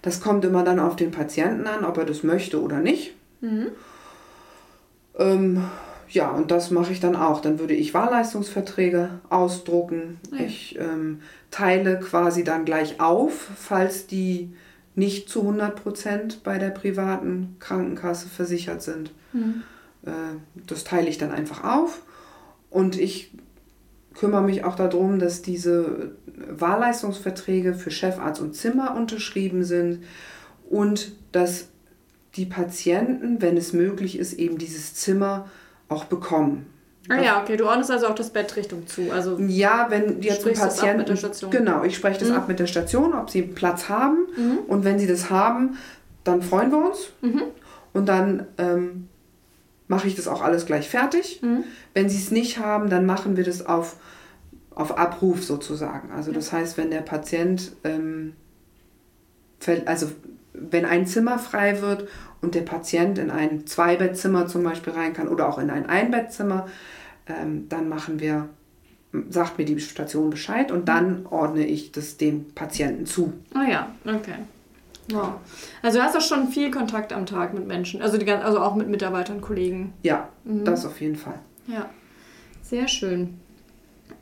[0.00, 3.14] Das kommt immer dann auf den Patienten an, ob er das möchte oder nicht.
[3.40, 3.72] Mhm.
[5.18, 5.64] Ähm,
[6.08, 7.40] ja, und das mache ich dann auch.
[7.40, 10.20] Dann würde ich Wahlleistungsverträge ausdrucken.
[10.30, 10.44] Ja.
[10.44, 14.54] Ich ähm, teile quasi dann gleich auf, falls die
[14.94, 19.12] nicht zu 100% bei der privaten Krankenkasse versichert sind.
[19.32, 19.62] Mhm.
[20.04, 20.10] Äh,
[20.66, 22.02] das teile ich dann einfach auf
[22.70, 23.32] und ich
[24.14, 26.12] kümmere mich auch darum, dass diese
[26.48, 30.04] Wahlleistungsverträge für Chefarzt und Zimmer unterschrieben sind
[30.68, 31.68] und dass
[32.36, 35.50] die Patienten, wenn es möglich ist, eben dieses Zimmer
[35.88, 36.66] auch bekommen.
[37.08, 37.56] Ah ja, okay.
[37.56, 39.10] Du ordnest also auch das Bett Richtung zu.
[39.10, 40.98] Also Ja, wenn jetzt ein Patient.
[40.98, 41.50] mit der Station?
[41.50, 42.34] Genau, ich spreche das Mhm.
[42.36, 44.18] ab mit der Station, ob sie Platz haben.
[44.36, 44.58] Mhm.
[44.68, 45.76] Und wenn sie das haben,
[46.24, 47.08] dann freuen wir uns.
[47.20, 47.42] Mhm.
[47.92, 49.08] Und dann ähm,
[49.88, 51.40] mache ich das auch alles gleich fertig.
[51.42, 51.64] Mhm.
[51.92, 53.96] Wenn sie es nicht haben, dann machen wir das auf,
[54.74, 56.12] auf Abruf sozusagen.
[56.12, 58.34] Also das heißt, wenn der Patient, ähm,
[59.86, 60.10] also
[60.54, 62.06] wenn ein Zimmer frei wird
[62.42, 66.68] und der Patient in ein Zweibettzimmer zum Beispiel rein kann oder auch in ein Einbettzimmer,
[67.26, 68.48] ähm, dann machen wir,
[69.30, 73.32] sagt mir die Station Bescheid und dann ordne ich das dem Patienten zu.
[73.54, 74.34] Ah ja, okay.
[75.10, 75.34] Wow.
[75.82, 78.00] Also du hast auch schon viel Kontakt am Tag mit Menschen.
[78.02, 79.92] Also, die, also auch mit Mitarbeitern, Kollegen.
[80.02, 80.64] Ja, Mhm.
[80.64, 81.38] das auf jeden Fall.
[81.66, 81.88] Ja,
[82.62, 83.34] sehr schön.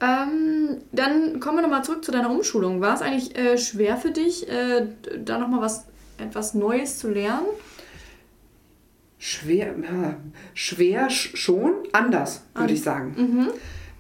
[0.01, 2.81] Ähm, dann kommen wir nochmal zurück zu deiner Umschulung.
[2.81, 4.87] War es eigentlich äh, schwer für dich, äh,
[5.25, 5.85] da nochmal was
[6.19, 7.47] etwas Neues zu lernen?
[9.23, 10.17] Schwer, ja,
[10.55, 13.15] schwer schon, anders, würde ich sagen.
[13.19, 13.49] Mhm.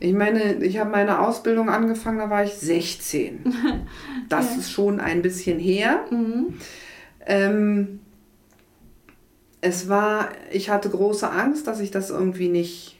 [0.02, 3.44] Ich meine, ich habe meine Ausbildung angefangen, da war ich 16.
[4.30, 4.60] Das Ja.
[4.60, 6.06] ist schon ein bisschen her.
[6.10, 6.54] Mhm.
[7.26, 8.00] Ähm,
[9.60, 12.98] es war, ich hatte große Angst, dass ich das irgendwie nicht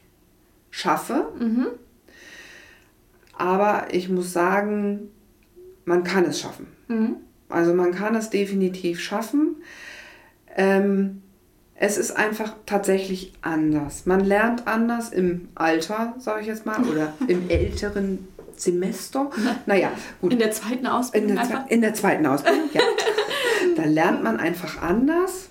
[0.70, 1.32] schaffe.
[1.38, 1.68] Mhm.
[3.32, 5.08] Aber ich muss sagen,
[5.86, 6.66] man kann es schaffen.
[6.88, 7.16] Mhm.
[7.48, 9.56] Also man kann es definitiv schaffen.
[10.54, 11.22] Ähm,
[11.82, 14.04] es ist einfach tatsächlich anders.
[14.06, 19.30] Man lernt anders im Alter, sage ich jetzt mal, oder im älteren Semester.
[19.64, 19.90] Naja,
[20.20, 20.32] gut.
[20.34, 21.64] In der zweiten In Ausbildung der, einfach?
[21.64, 22.82] zwe- in der zweiten Ausbildung, ja.
[23.76, 25.48] da lernt man einfach anders,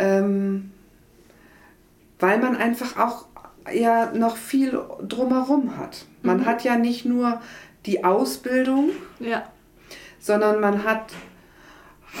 [0.00, 0.72] ähm,
[2.18, 3.26] weil man einfach auch
[3.72, 6.06] ja noch viel drumherum hat.
[6.22, 7.40] Man hat ja nicht nur
[7.86, 9.44] die Ausbildung, Ja.
[10.18, 11.12] sondern man hat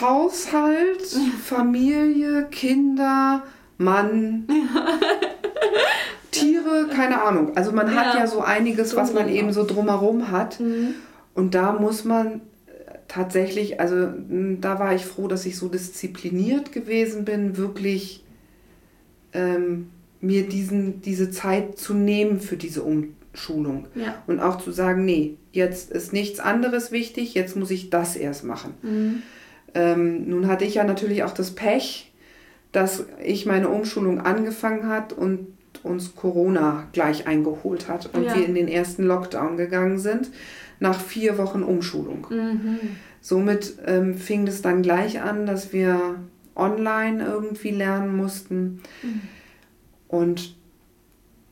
[0.00, 1.02] Haushalt,
[1.44, 3.42] Familie, Kinder,
[3.78, 4.46] Mann,
[6.30, 7.56] Tiere, keine Ahnung.
[7.56, 8.20] Also man hat Ja.
[8.20, 10.60] ja so einiges, was man eben so drumherum hat.
[10.60, 10.94] Mhm.
[11.34, 12.26] Und da muss man
[12.66, 18.24] äh, tatsächlich, also m, da war ich froh, dass ich so diszipliniert gewesen bin, wirklich
[19.32, 19.88] ähm,
[20.20, 23.86] mir diesen, diese Zeit zu nehmen für diese Umschulung.
[23.94, 24.22] Ja.
[24.26, 28.44] Und auch zu sagen, nee, jetzt ist nichts anderes wichtig, jetzt muss ich das erst
[28.44, 28.74] machen.
[28.82, 29.22] Mhm.
[29.74, 32.12] Ähm, nun hatte ich ja natürlich auch das Pech,
[32.72, 35.46] dass ich meine Umschulung angefangen hat und
[35.82, 38.34] uns Corona gleich eingeholt hat und Ja.
[38.34, 40.30] wir in den ersten Lockdown gegangen sind,
[40.80, 42.26] nach vier Wochen Umschulung.
[42.30, 42.78] Mhm.
[43.20, 46.16] Somit ähm, fing es dann gleich an, dass wir
[46.56, 48.80] online irgendwie lernen mussten.
[50.08, 50.56] Und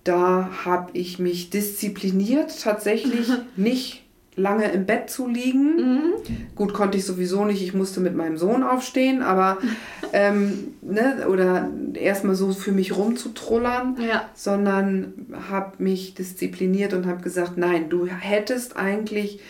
[0.05, 4.06] da habe ich mich diszipliniert, tatsächlich nicht
[4.37, 5.77] lange im Bett zu liegen.
[5.77, 6.13] Mhm.
[6.55, 7.63] Gut, konnte ich sowieso nicht.
[7.63, 9.59] Ich musste mit meinem Sohn aufstehen, aber
[10.13, 14.29] ähm, ne, oder erstmal so für mich rumzutrullern, Ja.
[14.35, 15.15] sondern
[15.51, 19.41] habe mich diszipliniert und habe gesagt, nein, du hättest eigentlich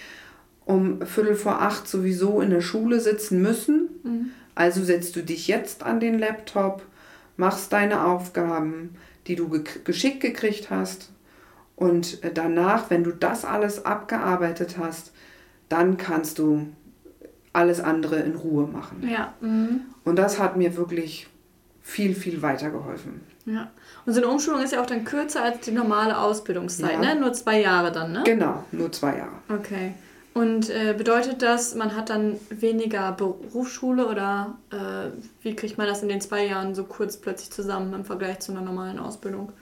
[0.64, 3.88] um Viertel vor acht sowieso in der Schule sitzen müssen.
[4.04, 4.30] Mhm.
[4.54, 6.82] Also setzt du dich jetzt an den Laptop,
[7.36, 8.90] machst deine Aufgaben,
[9.26, 11.10] die du ge geschickt gekriegt hast.
[11.76, 15.12] Und äh, danach, wenn du das alles abgearbeitet hast,
[15.68, 16.66] dann kannst du
[17.52, 19.06] alles andere in Ruhe machen.
[19.08, 19.34] Ja.
[19.40, 19.82] Mhm.
[20.04, 21.26] Und das hat mir wirklich
[21.82, 23.20] viel, viel weitergeholfen.
[23.44, 23.70] Ja.
[24.04, 27.14] Und so eine Umschulung ist ja auch dann kürzer als die normale Ausbildungszeit, Ja.
[27.14, 27.20] ne?
[27.20, 28.22] Nur zwei Jahre dann, ne?
[28.24, 29.36] Genau, nur zwei Jahre.
[29.48, 29.94] Okay.
[30.34, 35.10] Und äh, bedeutet das, man hat dann weniger Berufsschule oder äh,
[35.42, 38.52] wie kriegt man das in den zwei Jahren so kurz plötzlich zusammen im Vergleich zu
[38.52, 39.52] einer normalen Ausbildung?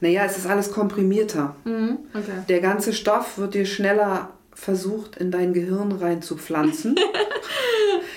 [0.00, 1.54] Naja, es ist alles komprimierter.
[1.64, 1.98] Mhm.
[2.14, 2.32] Okay.
[2.48, 6.96] Der ganze Stoff wird dir schneller versucht, in dein Gehirn reinzupflanzen.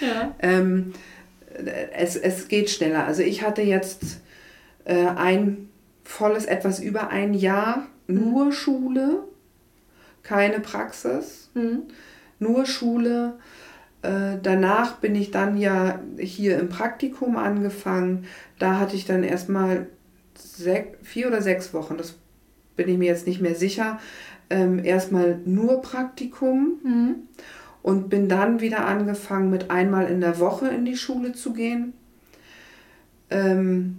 [0.02, 0.36] Ja.
[0.40, 0.94] ähm,
[1.96, 3.06] es, es geht schneller.
[3.06, 4.20] Also ich hatte jetzt
[4.84, 5.70] äh, ein
[6.04, 9.20] volles, etwas über ein Jahr nur Schule,
[10.24, 11.84] keine Praxis, Mhm.
[12.40, 13.36] nur Schule.
[14.02, 18.26] Äh, danach bin ich dann ja hier im Praktikum angefangen.
[18.60, 19.88] Da hatte ich dann erstmal
[21.02, 22.16] vier oder sechs Wochen, das
[22.76, 24.00] bin ich mir jetzt nicht mehr sicher,
[24.50, 27.16] ähm, erstmal nur Praktikum Mhm.
[27.82, 31.94] und bin dann wieder angefangen, mit einmal in der Woche in die Schule zu gehen.
[33.30, 33.98] Ähm,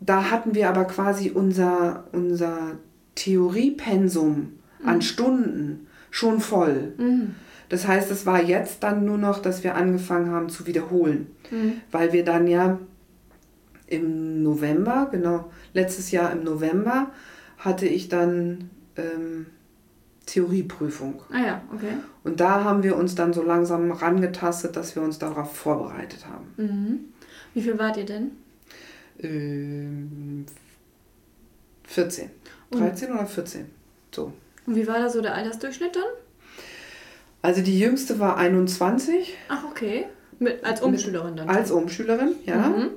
[0.00, 2.78] da hatten wir aber quasi unser, unser
[3.14, 4.52] Theoriepensum
[4.84, 6.92] an Stunden schon voll.
[6.96, 7.34] Mhm.
[7.68, 11.72] Das heißt, es war jetzt dann nur noch, dass wir angefangen haben zu wiederholen, Mhm.
[11.92, 12.78] weil wir dann ja
[13.90, 17.10] im November, genau, letztes Jahr im November
[17.58, 19.46] hatte ich dann ähm,
[20.26, 21.22] Theorieprüfung.
[21.30, 21.92] Ah ja, okay.
[22.24, 26.46] Und da haben wir uns dann so langsam rangetastet, dass wir uns darauf vorbereitet haben.
[26.56, 26.98] Mhm.
[27.52, 28.30] Wie viel wart ihr denn?
[29.18, 30.46] Ähm,
[31.84, 32.30] 14.
[32.70, 33.66] Und- 13 oder 14.
[34.14, 34.32] So.
[34.66, 36.02] Und wie war da so der Altersdurchschnitt dann?
[37.42, 40.06] Also die jüngste war 21 Ach, okay.
[40.38, 41.48] Mit, als Umschülerin dann.
[41.48, 42.68] als Umschülerin, ja.
[42.68, 42.88] Mhm.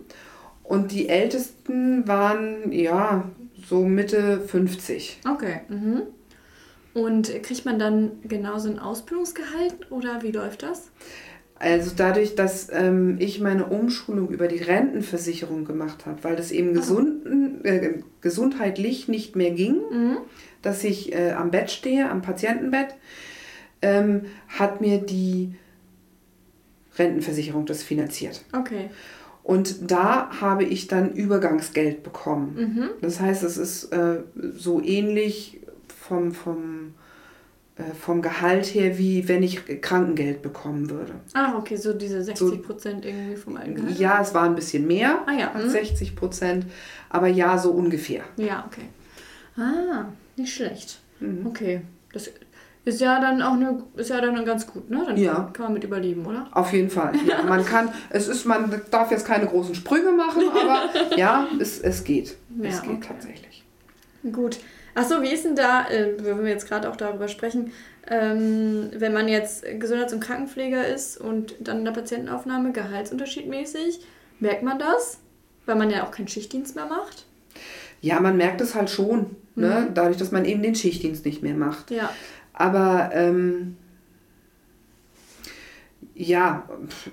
[0.63, 3.30] Und die ältesten waren, ja,
[3.67, 5.19] so Mitte 50.
[5.30, 5.62] Okay.
[5.69, 6.04] Mhm.
[6.93, 10.91] Und kriegt man dann genauso ein Ausbildungsgehalt oder wie läuft das?
[11.56, 16.73] Also dadurch, dass ähm, ich meine Umschulung über die Rentenversicherung gemacht habe, weil das eben
[16.73, 20.17] gesunden, äh, gesundheitlich nicht mehr ging, Mhm.
[20.62, 22.95] dass ich äh, am Bett stehe, am Patientenbett,
[23.82, 25.56] ähm, hat mir die
[26.97, 28.43] Rentenversicherung das finanziert.
[28.54, 28.89] Okay.
[29.44, 32.56] Und da habe ich dann Übergangsgeld bekommen.
[32.56, 32.90] Mhm.
[33.02, 34.24] Das heißt, es ist äh,
[34.56, 36.94] so ähnlich vom, vom,
[37.76, 41.14] äh, vom Gehalt her, wie wenn ich Krankengeld bekommen würde.
[41.34, 44.00] Ah, okay, so diese 60 Prozent irgendwie vom Gehalt.
[44.00, 45.72] Ja, es war ein bisschen mehr Ah ja, als mhm.
[45.72, 46.66] 60 Prozent,
[47.10, 48.24] aber ja, so ungefähr.
[48.38, 48.88] Ja, okay.
[49.62, 50.06] Ah,
[50.38, 51.00] nicht schlecht.
[51.20, 51.46] Mhm.
[51.48, 51.82] Okay.
[52.14, 52.30] Das
[52.86, 55.04] ist ja dann auch eine, ist ja dann ganz gut, ne?
[55.06, 55.50] Dann Ja.
[55.54, 56.48] kann man mit überleben, oder?
[56.52, 57.13] Auf jeden Fall.
[57.28, 61.80] Ja, man kann, es ist, man darf jetzt keine großen Sprünge machen, aber ja, es,
[61.80, 62.36] es geht.
[62.62, 63.06] es Ja, geht okay.
[63.08, 63.63] tatsächlich.
[64.32, 64.60] Gut.
[64.96, 67.72] Achso, wie ist denn da, äh, wenn wir jetzt gerade auch darüber sprechen,
[68.08, 74.02] ähm, wenn man jetzt Gesundheits- und Krankenpfleger ist und dann in der Patientenaufnahme gehaltsunterschiedmäßig,
[74.39, 75.19] merkt man das?
[75.65, 77.26] Weil man ja auch keinen Schichtdienst mehr macht.
[78.02, 79.89] Ja, man merkt es halt schon, ne?
[79.93, 81.89] dadurch, dass man eben den Schichtdienst nicht mehr macht.
[81.89, 82.10] Ja.
[82.54, 83.78] Aber ähm,
[86.16, 86.68] ja,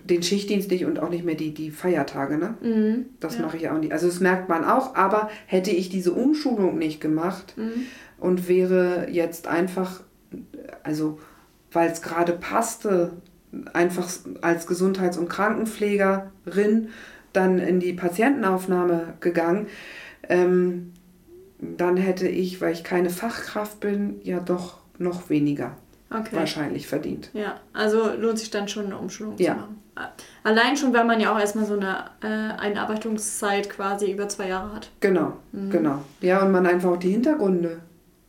[0.04, 2.54] den Schichtdienst nicht und auch nicht mehr die, die Feiertage, ne?
[2.60, 3.06] Mhm.
[3.18, 3.42] Das ja.
[3.42, 3.92] mache ich auch nicht.
[3.92, 7.86] Also das merkt man auch, aber hätte ich diese Umschulung nicht gemacht Mhm.
[8.18, 10.02] und wäre jetzt einfach,
[10.82, 11.18] also
[11.72, 13.12] weil es gerade passte,
[13.72, 14.08] einfach
[14.42, 16.88] als Gesundheits- und Krankenpflegerin
[17.32, 19.66] dann in die Patientenaufnahme gegangen,
[20.28, 20.92] ähm,
[21.60, 25.76] dann hätte ich, weil ich keine Fachkraft bin, ja doch noch weniger
[26.12, 26.34] Okay.
[26.36, 27.30] wahrscheinlich verdient.
[27.34, 29.54] Ja, also lohnt sich dann schon eine Umschulung Ja.
[29.54, 29.82] zu machen.
[30.42, 32.26] Allein schon, weil man ja auch erstmal so eine äh,
[32.60, 34.90] Einarbeitungszeit quasi über zwei Jahre hat.
[35.00, 36.02] Genau, genau.
[36.20, 37.80] Ja, und man einfach auch die Hintergründe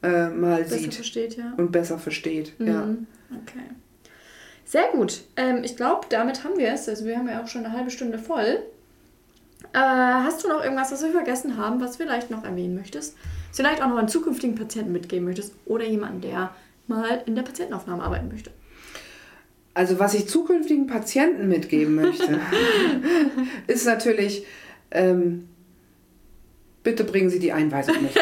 [0.03, 1.53] äh, mal Besser sieht versteht, ja.
[1.57, 2.53] und besser versteht.
[2.59, 2.85] Ja.
[2.85, 3.07] Mhm.
[3.43, 3.63] Okay.
[4.65, 5.21] Sehr gut.
[5.35, 6.87] Ähm, ich glaube, damit haben wir es.
[6.87, 8.59] Also wir haben ja auch schon eine halbe Stunde voll.
[9.73, 13.15] Äh, hast du noch irgendwas, was wir vergessen haben, was vielleicht noch erwähnen möchtest?
[13.51, 16.53] Vielleicht auch noch einen zukünftigen Patienten mitgeben möchtest oder jemanden, der
[16.87, 18.51] mal in der Patientenaufnahme arbeiten möchte.
[19.73, 22.39] Also was ich zukünftigen Patienten mitgeben möchte,
[23.67, 24.45] ist natürlich,
[24.91, 25.47] ähm,
[26.83, 28.11] bitte bringen Sie die Einweisung mit.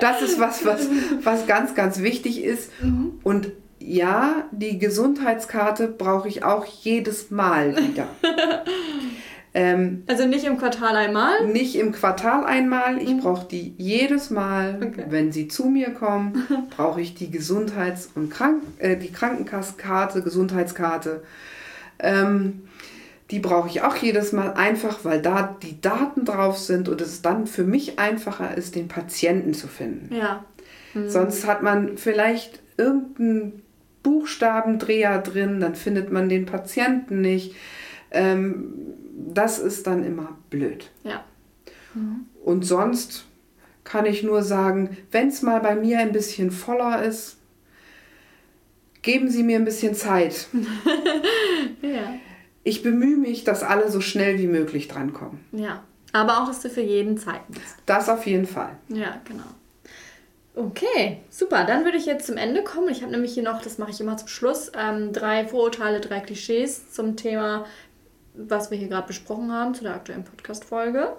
[0.00, 0.86] Das ist was, was,
[1.24, 2.70] was ganz, ganz wichtig ist.
[3.24, 8.08] Und ja, die Gesundheitskarte brauche ich auch jedes Mal wieder.
[9.60, 11.46] ähm, Also nicht im Quartal einmal.
[11.48, 15.04] nicht im Quartal einmal, ich brauche die jedes Mal, Okay.
[15.08, 21.22] wenn sie zu mir kommen, brauche ich die Gesundheits- und Krank äh, die Krankenkassenkarte, Gesundheitskarte.
[21.98, 22.62] Ähm,
[23.30, 27.20] die brauche ich auch jedes Mal einfach, weil da die Daten drauf sind und es
[27.20, 30.14] dann für mich einfacher ist, den Patienten zu finden.
[30.14, 30.44] Ja.
[31.06, 33.62] Sonst hat man vielleicht irgendeinen
[34.02, 37.54] Buchstabendreher drin, dann findet man den Patienten nicht.
[38.10, 38.72] Ähm,
[39.26, 40.90] das ist dann immer blöd.
[41.04, 41.24] Ja.
[42.44, 43.24] Und sonst
[43.84, 47.38] kann ich nur sagen, wenn es mal bei mir ein bisschen voller ist,
[49.02, 50.46] geben Sie mir ein bisschen Zeit.
[51.80, 52.14] Ja.
[52.64, 55.38] Ich bemühe mich, dass alle so schnell wie möglich drankommen.
[55.52, 55.84] Ja.
[56.12, 57.76] Aber auch, dass du für jeden Zeit bist.
[57.86, 58.76] Das auf jeden Fall.
[58.88, 59.44] Ja, genau.
[60.54, 61.64] Okay, super.
[61.64, 62.88] Dann würde ich jetzt zum Ende kommen.
[62.88, 66.18] Ich habe nämlich hier noch, das mache ich immer zum Schluss, ähm, drei Vorurteile, drei
[66.20, 67.64] Klischees zum Thema,
[68.46, 71.16] was wir hier gerade besprochen haben, zu der aktuellen Podcast-Folge.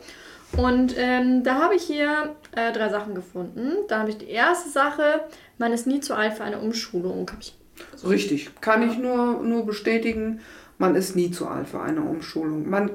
[0.57, 3.73] Und ähm, da habe ich hier äh, drei Sachen gefunden.
[3.87, 5.21] Da habe ich die erste Sache,
[5.57, 7.29] man ist nie zu alt für eine Umschulung.
[7.29, 7.55] Hab ich
[8.03, 8.49] Richtig.
[8.61, 10.41] Kann ich nur, nur bestätigen.
[10.81, 12.69] Man ist nie zu alt für eine Umschulung.
[12.69, 12.89] Man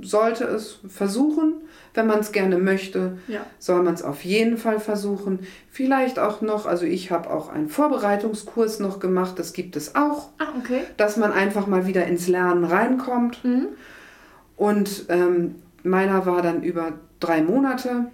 [0.00, 1.52] sollte es versuchen,
[1.92, 3.18] wenn man es gerne möchte.
[3.28, 3.40] Ja.
[3.58, 5.40] Soll man es auf jeden Fall versuchen.
[5.70, 10.30] Vielleicht auch noch, also ich habe auch einen Vorbereitungskurs noch gemacht, das gibt es auch,
[10.38, 10.80] Ah, okay.
[10.96, 13.44] dass man einfach mal wieder ins Lernen reinkommt.
[13.44, 13.66] Mhm.
[14.56, 18.06] Und ähm, meiner war dann über drei Monate.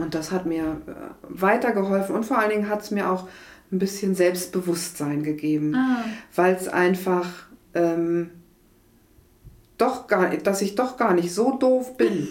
[0.00, 0.92] Und das hat mir äh,
[1.28, 3.28] weitergeholfen und vor allen Dingen hat es mir auch
[3.70, 7.26] ein bisschen Selbstbewusstsein gegeben, Ah, weil es einfach
[7.74, 8.30] ähm,
[9.76, 12.28] doch gar, dass ich doch gar nicht so doof bin,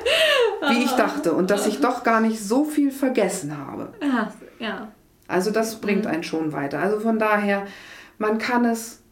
[0.68, 3.92] wie ich dachte und dass ich doch gar nicht so viel vergessen habe.
[4.00, 4.92] ja, ja.
[5.28, 6.78] Also das bringt einen schon weiter.
[6.78, 7.66] Also von daher,
[8.18, 9.02] man kann es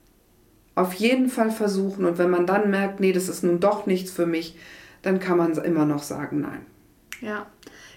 [0.76, 4.10] auf jeden Fall versuchen und wenn man dann merkt, nee, das ist nun doch nichts
[4.10, 4.56] für mich,
[5.02, 6.66] dann kann man immer noch sagen, nein.
[7.20, 7.46] Ja,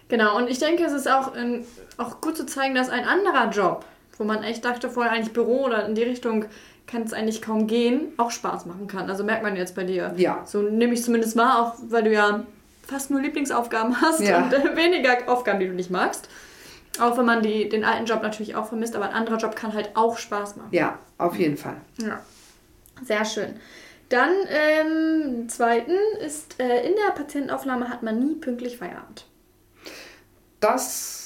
[0.07, 0.37] genau.
[0.37, 1.63] Und ich denke, es ist auch, ähm,
[1.97, 3.85] auch gut zu zeigen, dass ein anderer Job,
[4.17, 6.45] wo man echt dachte, vorher eigentlich Büro oder in die Richtung
[6.87, 9.09] kann es eigentlich kaum gehen, auch Spaß machen kann.
[9.09, 10.13] Also merkt man jetzt bei dir.
[10.17, 10.41] Ja.
[10.45, 12.43] So nehme ich zumindest mal, auch weil du ja
[12.87, 14.43] fast nur Lieblingsaufgaben hast Ja.
[14.45, 16.29] und äh, weniger Aufgaben, die du nicht magst.
[16.99, 19.73] Auch wenn man die, den alten Job natürlich auch vermisst, aber ein anderer Job kann
[19.73, 20.69] halt auch Spaß machen.
[20.71, 21.75] Ja, auf jeden Fall.
[22.01, 22.21] Ja,
[23.03, 23.55] sehr schön.
[24.09, 25.91] Dann, ähm, zweiten
[26.25, 29.25] ist, äh, in der Patientenaufnahme hat man nie pünktlich Feierabend.
[30.59, 31.16] Das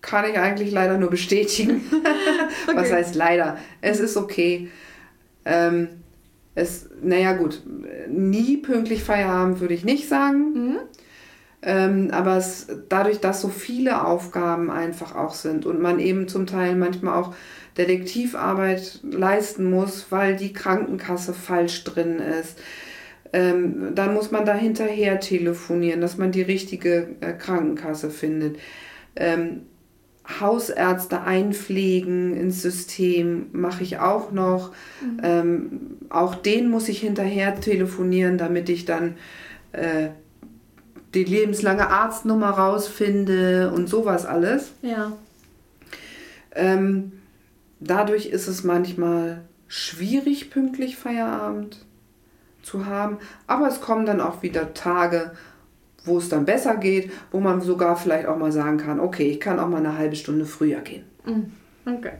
[0.00, 1.82] kann ich eigentlich leider nur bestätigen.
[2.74, 2.92] Was Okay.
[2.92, 3.58] heißt leider?
[3.80, 4.70] Es ist okay.
[5.44, 5.88] Ähm,
[6.54, 7.62] es, naja gut,
[8.08, 10.52] nie pünktlich Feierabend würde ich nicht sagen.
[10.54, 10.78] Mhm.
[11.62, 16.46] Ähm, aber es, dadurch, dass so viele Aufgaben einfach auch sind und man eben zum
[16.46, 17.34] Teil manchmal auch
[17.78, 22.58] Detektivarbeit leisten muss, weil die Krankenkasse falsch drin ist,
[23.32, 28.58] ähm, dann muss man da hinterher telefonieren, dass man die richtige äh, Krankenkasse findet.
[29.16, 29.62] Ähm,
[30.40, 34.72] Hausärzte einpflegen ins System mache ich auch noch.
[35.00, 35.20] Mhm.
[35.22, 35.70] Ähm,
[36.08, 39.16] auch den muss ich hinterher telefonieren, damit ich dann
[39.72, 40.08] äh,
[41.14, 44.72] die lebenslange Arztnummer rausfinde und sowas alles.
[44.82, 45.12] Ja.
[46.54, 47.12] Ähm,
[47.80, 51.84] dadurch ist es manchmal schwierig, pünktlich Feierabend
[52.62, 53.18] zu haben.
[53.46, 55.32] Aber es kommen dann auch wieder Tage,
[56.06, 59.40] wo es dann besser geht, wo man sogar vielleicht auch mal sagen kann, okay, ich
[59.40, 61.04] kann auch mal eine halbe Stunde früher gehen.
[61.24, 61.52] Mhm.
[61.86, 62.12] Okay.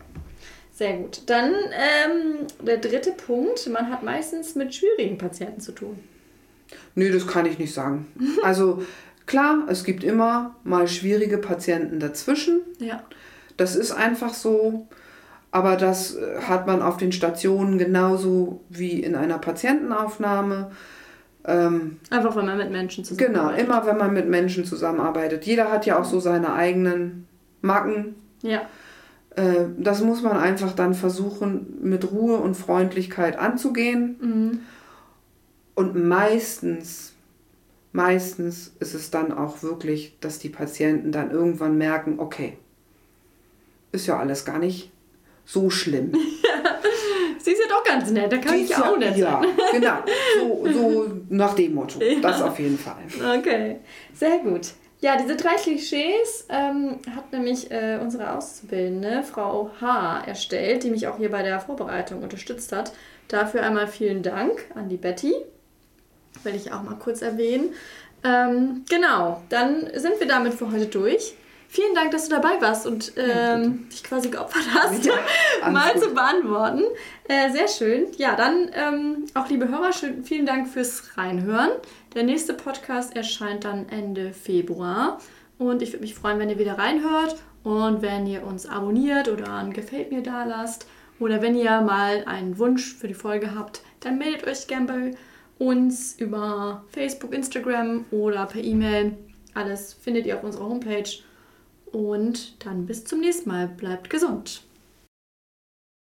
[0.72, 1.22] Sehr gut.
[1.26, 3.66] Dann ähm, der dritte Punkt.
[3.68, 5.99] Man hat meistens mit schwierigen Patienten zu tun.
[6.95, 8.07] Nö, das kann ich nicht sagen.
[8.43, 8.82] Also
[9.24, 12.61] klar, es gibt immer mal schwierige Patienten dazwischen.
[12.78, 13.03] Ja.
[13.57, 14.87] Das ist einfach so.
[15.51, 20.72] Aber das äh, hat man auf den Stationen genauso wie in einer Patientenaufnahme.
[21.47, 23.64] Ähm, Einfach, wenn man mit Menschen genau, zusammenarbeitet.
[23.64, 25.44] immer wenn man mit Menschen zusammenarbeitet.
[25.44, 27.28] Jeder hat ja auch so seine eigenen
[27.62, 28.16] Macken.
[28.42, 28.62] Ja.
[29.36, 34.16] Äh, das muss man einfach dann versuchen, mit Ruhe und Freundlichkeit anzugehen.
[34.20, 34.61] Mhm.
[35.76, 37.12] Und meistens,
[37.92, 42.57] meistens ist es dann auch wirklich, dass die Patienten dann irgendwann merken, okay,
[43.92, 44.90] ist ja alles gar nicht
[45.44, 46.12] so schlimm.
[47.38, 49.49] Sie ist ja doch ganz nett, da kann ich ja auch nett ja, sein.
[49.72, 49.97] genau.
[50.39, 52.01] So, so nach dem Motto.
[52.03, 52.20] Ja.
[52.20, 52.97] Das auf jeden Fall.
[53.39, 53.76] Okay,
[54.14, 54.72] sehr gut.
[55.01, 61.07] Ja, diese drei Klischees ähm, hat nämlich äh, unsere Auszubildende, Frau H., erstellt, die mich
[61.07, 62.93] auch hier bei der Vorbereitung unterstützt hat.
[63.28, 65.34] Dafür einmal vielen Dank an die Betty.
[66.45, 67.74] Will ich auch mal kurz erwähnen.
[68.24, 71.34] Ähm, genau, dann sind wir damit für heute durch.
[71.68, 75.14] Vielen Dank, dass du dabei warst und ähm, dich quasi geopfert hast, Ja,
[75.70, 76.02] mal gut.
[76.04, 76.82] zu beantworten.
[77.28, 78.06] Äh, sehr schön.
[78.16, 81.70] Ja, dann ähm, auch liebe Hörer, schön, vielen Dank fürs Reinhören.
[82.14, 85.18] Der nächste Podcast erscheint dann Ende Februar
[85.58, 89.52] und ich würde mich freuen, wenn ihr wieder reinhört und wenn ihr uns abonniert oder
[89.54, 90.86] ein Gefällt mir da lasst
[91.18, 95.10] oder wenn ihr mal einen Wunsch für die Folge habt, dann meldet euch gerne bei
[95.58, 99.16] uns über Facebook, Instagram oder per E-Mail.
[99.54, 101.08] Alles findet ihr auf unserer Homepage.
[101.93, 103.68] Und dann bis zum nächsten Mal.
[103.68, 104.65] Bleibt gesund.